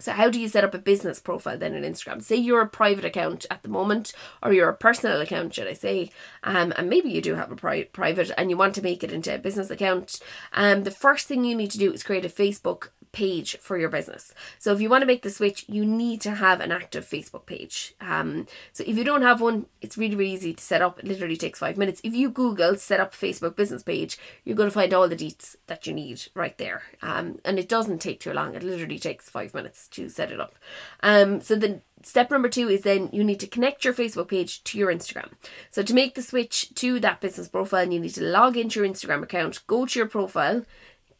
So, 0.00 0.12
how 0.12 0.30
do 0.30 0.40
you 0.40 0.48
set 0.48 0.64
up 0.64 0.74
a 0.74 0.78
business 0.78 1.20
profile 1.20 1.58
then 1.58 1.76
on 1.76 1.82
Instagram? 1.82 2.22
Say 2.22 2.36
you're 2.36 2.62
a 2.62 2.68
private 2.68 3.04
account 3.04 3.44
at 3.50 3.62
the 3.62 3.68
moment, 3.68 4.14
or 4.42 4.52
you're 4.52 4.70
a 4.70 4.76
personal 4.76 5.20
account, 5.20 5.54
should 5.54 5.68
I 5.68 5.74
say? 5.74 6.10
Um, 6.42 6.72
and 6.76 6.88
maybe 6.88 7.10
you 7.10 7.20
do 7.20 7.34
have 7.34 7.52
a 7.52 7.56
pri- 7.56 7.84
private 7.84 8.30
and 8.38 8.48
you 8.48 8.56
want 8.56 8.74
to 8.76 8.82
make 8.82 9.04
it 9.04 9.12
into 9.12 9.34
a 9.34 9.38
business 9.38 9.70
account. 9.70 10.18
Um, 10.54 10.84
the 10.84 10.90
first 10.90 11.28
thing 11.28 11.44
you 11.44 11.54
need 11.54 11.70
to 11.72 11.78
do 11.78 11.92
is 11.92 12.02
create 12.02 12.24
a 12.24 12.30
Facebook 12.30 12.88
page 13.12 13.56
for 13.58 13.76
your 13.76 13.88
business. 13.88 14.32
So 14.58 14.72
if 14.72 14.80
you 14.80 14.88
want 14.88 15.02
to 15.02 15.06
make 15.06 15.22
the 15.22 15.30
switch, 15.30 15.64
you 15.68 15.84
need 15.84 16.20
to 16.22 16.32
have 16.32 16.60
an 16.60 16.72
active 16.72 17.04
Facebook 17.04 17.46
page. 17.46 17.94
Um, 18.00 18.46
so 18.72 18.84
if 18.86 18.96
you 18.96 19.04
don't 19.04 19.22
have 19.22 19.40
one, 19.40 19.66
it's 19.80 19.98
really, 19.98 20.16
really 20.16 20.32
easy 20.32 20.54
to 20.54 20.62
set 20.62 20.82
up. 20.82 20.98
It 20.98 21.06
literally 21.06 21.36
takes 21.36 21.58
five 21.58 21.76
minutes. 21.76 22.00
If 22.04 22.14
you 22.14 22.30
Google 22.30 22.76
set 22.76 23.00
up 23.00 23.12
Facebook 23.12 23.56
business 23.56 23.82
page, 23.82 24.18
you're 24.44 24.56
going 24.56 24.68
to 24.68 24.74
find 24.74 24.94
all 24.94 25.08
the 25.08 25.16
deets 25.16 25.56
that 25.66 25.86
you 25.86 25.92
need 25.92 26.22
right 26.34 26.56
there. 26.58 26.82
Um, 27.02 27.38
and 27.44 27.58
it 27.58 27.68
doesn't 27.68 28.00
take 28.00 28.20
too 28.20 28.32
long. 28.32 28.54
It 28.54 28.62
literally 28.62 28.98
takes 28.98 29.28
five 29.28 29.54
minutes 29.54 29.88
to 29.88 30.08
set 30.08 30.30
it 30.30 30.40
up. 30.40 30.54
Um, 31.02 31.40
so 31.40 31.56
the 31.56 31.80
step 32.02 32.30
number 32.30 32.48
two 32.48 32.68
is 32.68 32.82
then 32.82 33.10
you 33.12 33.22
need 33.24 33.40
to 33.40 33.46
connect 33.46 33.84
your 33.84 33.94
Facebook 33.94 34.28
page 34.28 34.62
to 34.64 34.78
your 34.78 34.92
Instagram. 34.92 35.32
So 35.70 35.82
to 35.82 35.94
make 35.94 36.14
the 36.14 36.22
switch 36.22 36.74
to 36.76 37.00
that 37.00 37.20
business 37.20 37.48
profile, 37.48 37.92
you 37.92 38.00
need 38.00 38.14
to 38.14 38.24
log 38.24 38.56
into 38.56 38.80
your 38.80 38.88
Instagram 38.88 39.22
account, 39.22 39.66
go 39.66 39.86
to 39.86 39.98
your 39.98 40.08
profile, 40.08 40.64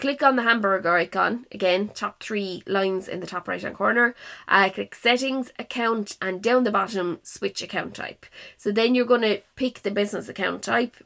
click 0.00 0.22
on 0.22 0.36
the 0.36 0.42
hamburger 0.42 0.94
icon 0.94 1.46
again 1.52 1.88
top 1.88 2.22
three 2.22 2.62
lines 2.66 3.06
in 3.06 3.20
the 3.20 3.26
top 3.26 3.46
right 3.46 3.62
hand 3.62 3.74
corner 3.74 4.14
uh, 4.48 4.68
click 4.70 4.94
settings 4.94 5.52
account 5.58 6.16
and 6.22 6.42
down 6.42 6.64
the 6.64 6.70
bottom 6.70 7.18
switch 7.22 7.62
account 7.62 7.94
type 7.94 8.26
so 8.56 8.72
then 8.72 8.94
you're 8.94 9.04
going 9.04 9.20
to 9.20 9.40
pick 9.56 9.82
the 9.82 9.90
business 9.90 10.28
account 10.28 10.62
type 10.62 10.96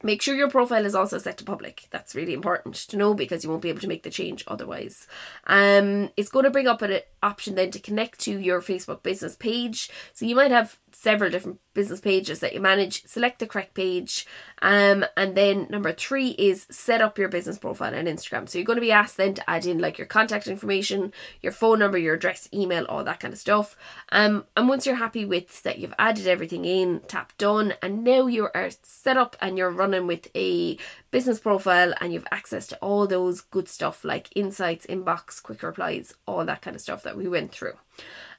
Make 0.00 0.22
sure 0.22 0.36
your 0.36 0.48
profile 0.48 0.86
is 0.86 0.94
also 0.94 1.18
set 1.18 1.38
to 1.38 1.44
public. 1.44 1.88
That's 1.90 2.14
really 2.14 2.32
important 2.32 2.76
to 2.76 2.96
know 2.96 3.14
because 3.14 3.42
you 3.42 3.50
won't 3.50 3.62
be 3.62 3.68
able 3.68 3.80
to 3.80 3.88
make 3.88 4.04
the 4.04 4.10
change 4.10 4.44
otherwise. 4.46 5.08
Um, 5.48 6.10
it's 6.16 6.28
going 6.28 6.44
to 6.44 6.52
bring 6.52 6.68
up 6.68 6.82
an 6.82 7.00
option 7.20 7.56
then 7.56 7.72
to 7.72 7.80
connect 7.80 8.20
to 8.20 8.38
your 8.38 8.60
Facebook 8.60 9.02
business 9.02 9.34
page. 9.34 9.90
So 10.14 10.24
you 10.24 10.36
might 10.36 10.52
have 10.52 10.78
several 10.92 11.30
different 11.30 11.58
business 11.78 12.00
pages 12.00 12.40
that 12.40 12.52
you 12.52 12.60
manage. 12.60 13.06
Select 13.06 13.38
the 13.38 13.46
correct 13.46 13.72
page. 13.72 14.26
Um, 14.60 15.04
and 15.16 15.36
then 15.36 15.68
number 15.70 15.92
three 15.92 16.30
is 16.30 16.66
set 16.68 17.00
up 17.00 17.18
your 17.18 17.28
business 17.28 17.56
profile 17.56 17.94
on 17.94 18.06
Instagram. 18.06 18.48
So 18.48 18.58
you're 18.58 18.66
going 18.66 18.78
to 18.78 18.80
be 18.80 18.90
asked 18.90 19.16
then 19.16 19.34
to 19.34 19.48
add 19.48 19.64
in 19.64 19.78
like 19.78 19.96
your 19.96 20.08
contact 20.08 20.48
information, 20.48 21.12
your 21.40 21.52
phone 21.52 21.78
number, 21.78 21.96
your 21.96 22.16
address, 22.16 22.48
email, 22.52 22.84
all 22.86 23.04
that 23.04 23.20
kind 23.20 23.32
of 23.32 23.38
stuff. 23.38 23.76
Um, 24.10 24.44
and 24.56 24.68
once 24.68 24.86
you're 24.86 24.96
happy 24.96 25.24
with 25.24 25.62
that, 25.62 25.78
you've 25.78 25.94
added 26.00 26.26
everything 26.26 26.64
in, 26.64 26.98
tap 27.06 27.32
done, 27.38 27.74
and 27.80 28.02
now 28.02 28.26
you 28.26 28.48
are 28.52 28.70
set 28.82 29.16
up 29.16 29.36
and 29.40 29.56
you're 29.56 29.70
running 29.70 30.08
with 30.08 30.26
a 30.34 30.78
business 31.12 31.38
profile 31.38 31.94
and 32.00 32.12
you've 32.12 32.26
access 32.32 32.66
to 32.66 32.76
all 32.78 33.06
those 33.06 33.40
good 33.40 33.68
stuff 33.68 34.04
like 34.04 34.30
insights, 34.34 34.84
inbox, 34.86 35.40
quick 35.40 35.62
replies, 35.62 36.12
all 36.26 36.44
that 36.44 36.60
kind 36.60 36.74
of 36.74 36.82
stuff 36.82 37.04
that 37.04 37.16
we 37.16 37.28
went 37.28 37.52
through. 37.52 37.74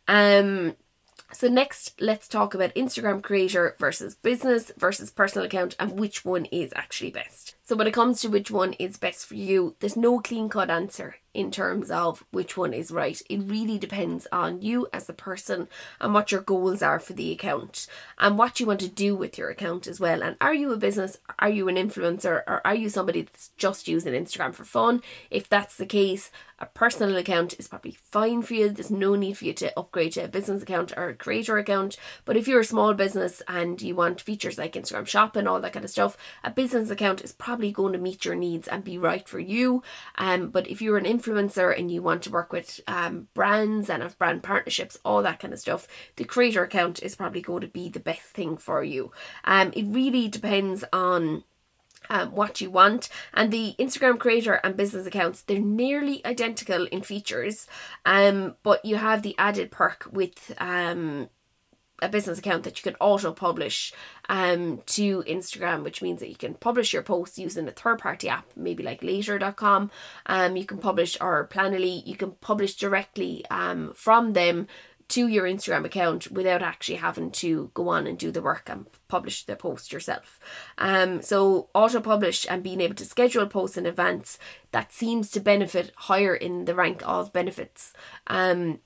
Um, 0.10 0.76
so 1.32 1.48
next, 1.48 2.00
let's 2.02 2.28
talk 2.28 2.54
about 2.54 2.74
Instagram 2.76 3.22
creator 3.22 3.76
versus 3.80 4.16
business 4.16 4.72
versus 4.78 5.12
personal 5.12 5.46
account 5.46 5.76
and 5.80 6.00
which 6.00 6.26
one 6.26 6.46
is 6.46 6.74
actually 6.76 7.12
best. 7.12 7.56
So 7.70 7.76
when 7.76 7.86
it 7.86 7.94
comes 7.94 8.20
to 8.22 8.30
which 8.30 8.50
one 8.50 8.74
is 8.80 8.98
best 8.98 9.28
for 9.28 9.36
you, 9.36 9.76
there's 9.80 9.96
no 9.96 10.20
clean 10.22 10.50
cut 10.50 10.72
answer 10.72 11.18
in 11.36 11.52
terms 11.52 11.92
of 11.92 12.26
which 12.32 12.58
one 12.58 12.74
is 12.74 12.90
right. 12.90 13.22
It 13.30 13.42
really 13.44 13.78
depends 13.78 14.26
on 14.32 14.64
you 14.64 14.88
as 14.92 15.08
a 15.08 15.14
person 15.14 15.68
and 16.02 16.14
what 16.14 16.32
your 16.32 16.42
goals 16.42 16.82
are 16.82 17.00
for 17.00 17.14
the 17.14 17.32
account 17.32 17.86
and 18.18 18.38
what 18.38 18.60
you 18.60 18.66
want 18.66 18.80
to 18.80 18.90
do 18.90 19.16
with 19.16 19.38
your 19.38 19.50
account 19.50 19.86
as 19.86 20.00
well. 20.00 20.24
And 20.24 20.36
are 20.42 20.56
you 20.56 20.72
a 20.72 20.78
business? 20.78 21.20
Are 21.38 21.50
you 21.50 21.68
an 21.68 21.76
influencer? 21.76 22.42
Or 22.48 22.62
are 22.66 22.74
you 22.74 22.90
somebody 22.90 23.22
that's 23.22 23.52
just 23.58 23.88
using 23.88 24.14
Instagram 24.14 24.56
for 24.56 24.64
fun? 24.64 25.04
If 25.30 25.48
that's 25.48 25.78
the 25.78 25.86
case, 25.86 26.32
a 26.58 26.66
personal 26.66 27.16
account 27.16 27.54
is 27.58 27.68
probably 27.68 27.98
fine 28.04 28.42
for 28.42 28.56
you. 28.56 28.70
There's 28.70 28.92
no 28.92 29.16
need 29.16 29.38
for 29.38 29.46
you 29.46 29.54
to 29.54 29.80
upgrade 29.80 30.14
to 30.14 30.26
a 30.26 30.28
business 30.28 30.64
account 30.64 30.94
or 30.98 31.10
a 31.10 31.16
creator 31.16 31.58
account. 31.58 31.96
But 32.26 32.38
if 32.38 32.48
you're 32.48 32.60
a 32.62 32.66
small 32.66 32.94
business 32.94 33.42
and 33.48 33.82
you 33.82 33.96
want 33.96 34.20
features 34.20 34.58
like 34.58 34.74
Instagram 34.74 35.08
shop 35.08 35.36
and 35.36 35.48
all 35.48 35.62
that 35.62 35.74
kind 35.74 35.86
of 35.86 35.92
stuff, 35.92 36.18
a 36.44 36.50
business 36.52 36.90
account 36.90 37.22
is 37.22 37.32
probably 37.32 37.59
going 37.72 37.94
to 37.94 38.00
meet 38.00 38.26
your 38.26 38.36
needs 38.36 38.68
and 38.68 38.84
be 38.84 38.98
right 38.98 39.28
for 39.28 39.40
you. 39.40 39.84
Um, 40.18 40.50
but 40.50 40.68
if 40.68 40.82
you're 40.82 40.98
an 40.98 41.06
influencer 41.06 41.78
and 41.78 41.92
you 41.92 42.02
want 42.02 42.24
to 42.24 42.32
work 42.32 42.52
with 42.52 42.80
um, 42.88 43.28
brands 43.34 43.90
and 43.90 44.02
have 44.02 44.18
brand 44.18 44.44
partnerships, 44.44 44.98
all 45.04 45.22
that 45.24 45.40
kind 45.40 45.54
of 45.54 45.60
stuff, 45.60 45.88
the 46.16 46.24
creator 46.24 46.64
account 46.64 47.04
is 47.04 47.16
probably 47.16 47.42
going 47.42 47.62
to 47.62 47.68
be 47.68 47.90
the 47.90 48.00
best 48.00 48.22
thing 48.22 48.58
for 48.58 48.84
you. 48.84 49.12
Um, 49.44 49.72
it 49.76 49.86
really 49.86 50.28
depends 50.28 50.84
on 50.92 51.44
um, 52.10 52.32
what 52.32 52.62
you 52.62 52.70
want. 52.72 53.10
And 53.34 53.52
the 53.52 53.76
Instagram 53.78 54.20
creator 54.20 54.54
and 54.64 54.76
business 54.76 55.06
accounts, 55.06 55.42
they're 55.42 55.60
nearly 55.60 56.26
identical 56.26 56.86
in 56.86 57.02
features, 57.02 57.68
um, 58.06 58.56
but 58.64 58.84
you 58.84 58.96
have 58.96 59.22
the 59.22 59.36
added 59.38 59.72
perk 59.72 60.08
with 60.12 60.54
um, 60.58 61.30
a 62.02 62.10
business 62.10 62.40
account 62.40 62.64
that 62.64 62.78
you 62.78 62.92
can 62.92 62.98
auto 63.00 63.32
publish 63.32 63.94
um, 64.28 64.82
to 64.88 65.24
Instagram, 65.24 65.84
which 65.84 66.02
means 66.02 66.20
that 66.20 66.30
you 66.30 66.36
can 66.36 66.54
publish 66.56 66.94
your 66.94 67.04
posts 67.04 67.40
using 67.40 67.68
a 67.68 67.72
third 67.72 68.00
party 68.00 68.30
app, 68.30 68.46
maybe 68.56 68.84
like 68.84 69.04
later.com. 69.04 69.92
Um, 70.26 70.56
you 70.56 70.66
can 70.66 70.78
publish 70.78 71.18
or 71.20 71.48
Planoly, 71.48 72.06
you 72.06 72.16
can 72.16 72.32
publish 72.42 72.76
directly 72.76 73.46
um, 73.50 73.94
from 73.94 74.34
them 74.34 74.68
to 75.10 75.28
your 75.28 75.46
Instagram 75.46 75.86
account 75.86 76.32
without 76.32 76.62
actually 76.62 76.98
having 76.98 77.32
to 77.32 77.72
go 77.74 77.90
on 77.90 78.06
and 78.06 78.18
do 78.18 78.32
the 78.32 78.44
work 78.44 78.70
and 78.70 78.86
publish 79.08 79.44
the 79.44 79.56
post 79.56 79.92
yourself. 79.92 80.40
Um, 80.78 81.22
so 81.24 81.70
auto 81.74 82.00
publish 82.00 82.46
and 82.48 82.64
being 82.64 82.80
able 82.80 82.96
to 82.96 83.06
schedule 83.06 83.48
posts 83.48 83.76
in 83.76 83.88
advance 83.88 84.38
that 84.72 84.94
seems 84.94 85.32
to 85.32 85.40
benefit 85.40 85.92
higher 85.96 86.36
in 86.36 86.66
the 86.66 86.76
rank 86.76 87.02
of 87.06 87.34
benefits. 87.34 87.92
Um, 88.28 88.80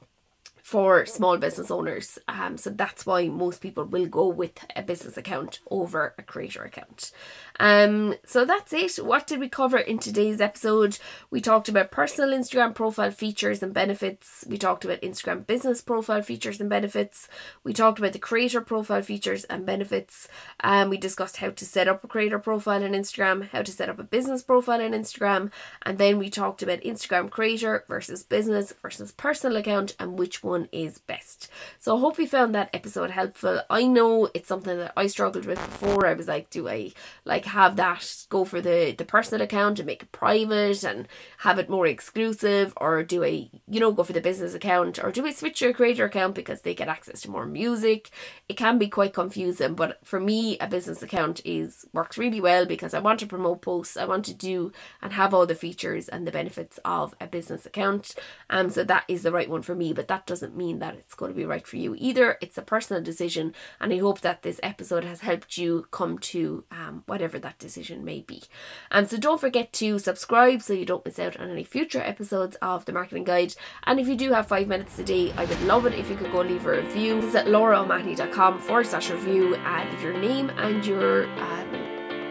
for 0.63 1.05
small 1.05 1.37
business 1.37 1.69
owners. 1.69 2.17
Um, 2.29 2.57
so 2.57 2.69
that's 2.69 3.05
why 3.05 3.27
most 3.27 3.59
people 3.59 3.83
will 3.83 4.07
go 4.07 4.27
with 4.27 4.65
a 4.77 4.81
business 4.81 5.17
account 5.17 5.59
over 5.69 6.15
a 6.17 6.23
creator 6.23 6.63
account. 6.63 7.11
Um, 7.59 8.15
so 8.25 8.45
that's 8.45 8.71
it. 8.71 8.95
What 9.03 9.27
did 9.27 9.41
we 9.41 9.49
cover 9.49 9.77
in 9.77 9.99
today's 9.99 10.39
episode? 10.39 10.99
We 11.29 11.41
talked 11.41 11.67
about 11.67 11.91
personal 11.91 12.29
Instagram 12.29 12.73
profile 12.73 13.11
features 13.11 13.61
and 13.61 13.73
benefits. 13.73 14.45
We 14.47 14.57
talked 14.57 14.85
about 14.85 15.01
Instagram 15.01 15.45
business 15.45 15.81
profile 15.81 16.21
features 16.21 16.61
and 16.61 16.69
benefits. 16.69 17.27
We 17.65 17.73
talked 17.73 17.99
about 17.99 18.13
the 18.13 18.19
creator 18.19 18.61
profile 18.61 19.01
features 19.01 19.43
and 19.43 19.65
benefits. 19.65 20.29
Um, 20.61 20.89
we 20.89 20.95
discussed 20.95 21.37
how 21.37 21.49
to 21.49 21.65
set 21.65 21.89
up 21.89 22.05
a 22.05 22.07
creator 22.07 22.39
profile 22.39 22.83
on 22.85 22.91
Instagram, 22.91 23.49
how 23.49 23.63
to 23.63 23.71
set 23.71 23.89
up 23.89 23.99
a 23.99 24.03
business 24.03 24.41
profile 24.41 24.81
on 24.81 24.91
Instagram, 24.91 25.51
and 25.81 25.97
then 25.97 26.17
we 26.17 26.29
talked 26.29 26.63
about 26.63 26.79
Instagram 26.81 27.29
creator 27.29 27.83
versus 27.89 28.23
business 28.23 28.73
versus 28.81 29.11
personal 29.11 29.57
account 29.57 29.95
and 29.99 30.17
which 30.17 30.41
one 30.41 30.62
one 30.63 30.69
is 30.71 30.99
best. 30.99 31.49
So 31.79 31.95
I 31.95 31.99
hope 31.99 32.17
you 32.17 32.27
found 32.27 32.55
that 32.55 32.69
episode 32.73 33.11
helpful. 33.11 33.61
I 33.69 33.85
know 33.85 34.29
it's 34.33 34.47
something 34.47 34.77
that 34.77 34.93
I 34.95 35.07
struggled 35.07 35.45
with 35.45 35.59
before. 35.59 36.07
I 36.07 36.13
was 36.13 36.27
like, 36.27 36.49
do 36.49 36.69
I 36.69 36.93
like 37.25 37.45
have 37.45 37.75
that 37.75 38.25
go 38.29 38.45
for 38.45 38.61
the 38.61 38.95
the 38.97 39.05
personal 39.05 39.43
account 39.43 39.79
and 39.79 39.85
make 39.85 40.03
it 40.03 40.11
private 40.11 40.83
and 40.83 41.07
have 41.39 41.59
it 41.59 41.69
more 41.69 41.87
exclusive, 41.87 42.73
or 42.77 43.03
do 43.03 43.23
I 43.23 43.49
you 43.67 43.79
know 43.79 43.91
go 43.91 44.03
for 44.03 44.13
the 44.13 44.21
business 44.21 44.53
account, 44.53 45.03
or 45.03 45.11
do 45.11 45.25
I 45.25 45.31
switch 45.31 45.61
your 45.61 45.73
creator 45.73 46.05
account 46.05 46.35
because 46.35 46.61
they 46.61 46.73
get 46.73 46.87
access 46.87 47.21
to 47.21 47.31
more 47.31 47.45
music? 47.45 48.09
It 48.47 48.57
can 48.57 48.77
be 48.77 48.87
quite 48.87 49.13
confusing, 49.13 49.75
but 49.75 49.99
for 50.03 50.19
me, 50.19 50.57
a 50.59 50.67
business 50.67 51.03
account 51.03 51.41
is 51.45 51.85
works 51.93 52.17
really 52.17 52.41
well 52.41 52.65
because 52.65 52.93
I 52.93 52.99
want 52.99 53.19
to 53.19 53.27
promote 53.27 53.61
posts. 53.61 53.97
I 53.97 54.05
want 54.05 54.25
to 54.25 54.33
do 54.33 54.71
and 55.01 55.13
have 55.13 55.33
all 55.33 55.45
the 55.45 55.55
features 55.55 56.07
and 56.09 56.25
the 56.25 56.31
benefits 56.31 56.79
of 56.85 57.13
a 57.19 57.27
business 57.27 57.65
account. 57.65 58.15
Um, 58.49 58.69
so 58.69 58.83
that 58.83 59.05
is 59.07 59.23
the 59.23 59.31
right 59.31 59.49
one 59.49 59.61
for 59.61 59.75
me, 59.75 59.93
but 59.93 60.07
that 60.07 60.25
doesn't 60.25 60.42
doesn't 60.43 60.57
mean 60.57 60.79
that 60.79 60.95
it's 60.95 61.15
going 61.15 61.31
to 61.31 61.37
be 61.37 61.45
right 61.45 61.65
for 61.65 61.77
you 61.77 61.95
either. 61.97 62.37
It's 62.41 62.57
a 62.57 62.61
personal 62.61 63.01
decision, 63.01 63.53
and 63.79 63.93
I 63.93 63.99
hope 63.99 64.19
that 64.21 64.41
this 64.41 64.59
episode 64.61 65.05
has 65.05 65.21
helped 65.21 65.57
you 65.57 65.87
come 65.91 66.19
to 66.19 66.65
um, 66.69 67.03
whatever 67.05 67.39
that 67.39 67.59
decision 67.59 68.03
may 68.03 68.19
be. 68.19 68.43
And 68.91 69.09
so 69.09 69.17
don't 69.17 69.39
forget 69.39 69.71
to 69.73 69.99
subscribe 69.99 70.61
so 70.61 70.73
you 70.73 70.85
don't 70.85 71.05
miss 71.05 71.17
out 71.17 71.39
on 71.39 71.49
any 71.49 71.63
future 71.63 72.01
episodes 72.01 72.57
of 72.61 72.83
the 72.83 72.91
Marketing 72.91 73.23
Guide. 73.23 73.55
And 73.85 74.01
if 74.01 74.07
you 74.09 74.17
do 74.17 74.33
have 74.33 74.47
five 74.47 74.67
minutes 74.67 74.99
a 74.99 75.03
day, 75.05 75.31
I 75.37 75.45
would 75.45 75.61
love 75.61 75.85
it 75.85 75.93
if 75.93 76.09
you 76.09 76.17
could 76.17 76.33
go 76.33 76.41
leave 76.41 76.65
a 76.65 76.81
review. 76.81 77.21
Visit 77.21 77.45
lauraomahony.com 77.45 78.59
forward 78.59 78.87
slash 78.87 79.11
review 79.11 79.55
and 79.55 80.01
your 80.01 80.17
name 80.17 80.49
and 80.57 80.85
your. 80.85 81.25
Um, 81.39 81.82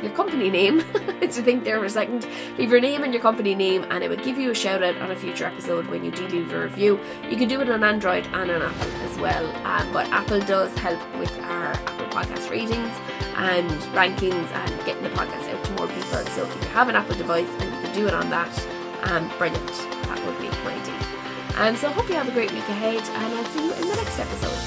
your 0.03 0.13
company 0.13 0.51
name 0.51 0.79
to 1.21 1.29
think 1.29 1.65
there 1.65 1.79
for 1.79 1.87
a 1.87 1.91
second. 1.91 2.27
Leave 2.59 2.71
your 2.71 2.81
name 2.81 3.05
and 3.05 3.13
your 3.13 3.23
company 3.23 3.55
name, 3.55 3.85
and 3.91 4.03
it 4.03 4.11
will 4.11 4.17
give 4.17 4.39
you 4.39 4.51
a 4.51 4.55
shout 4.55 4.83
out 4.83 4.97
on 4.97 5.11
a 5.11 5.17
future 5.17 5.45
episode 5.45 5.87
when 5.87 6.05
you 6.05 6.11
do 6.11 6.27
leave 6.29 6.53
a 6.53 6.63
review. 6.63 6.99
You 7.29 7.37
can 7.37 7.49
do 7.49 7.61
it 7.61 7.71
on 7.71 7.83
Android 7.85 8.27
and 8.27 8.51
on 8.51 8.63
Apple 8.63 8.93
as 9.03 9.19
well, 9.19 9.47
um, 9.67 9.93
but 9.93 10.09
Apple 10.11 10.41
does 10.41 10.77
help 10.79 11.01
with 11.19 11.33
our 11.41 11.73
Apple 11.73 12.07
podcast 12.07 12.51
ratings 12.51 12.91
and 13.37 13.71
rankings 13.95 14.47
and 14.53 14.85
getting 14.85 15.03
the 15.03 15.11
podcast 15.11 15.49
out 15.53 15.65
to 15.65 15.73
more 15.73 15.87
people. 15.89 16.25
So 16.33 16.45
if 16.45 16.63
you 16.63 16.69
have 16.71 16.89
an 16.89 16.97
Apple 16.97 17.17
device 17.17 17.49
and 17.61 17.75
you 17.75 17.81
can 17.83 17.95
do 17.95 18.07
it 18.07 18.15
on 18.15 18.29
that, 18.31 18.67
um, 19.05 19.31
brilliant. 19.39 19.67
That 20.07 20.25
would 20.27 20.39
be 20.39 20.49
great. 20.63 20.83
Um, 21.57 21.77
so 21.77 21.89
I 21.89 21.93
hope 21.93 22.09
you 22.09 22.15
have 22.15 22.29
a 22.29 22.33
great 22.33 22.51
week 22.51 22.69
ahead, 22.69 23.03
and 23.03 23.35
I'll 23.35 23.45
see 23.45 23.67
you 23.67 23.73
in 23.75 23.89
the 23.89 23.97
next 23.97 24.19
episode. 24.19 24.62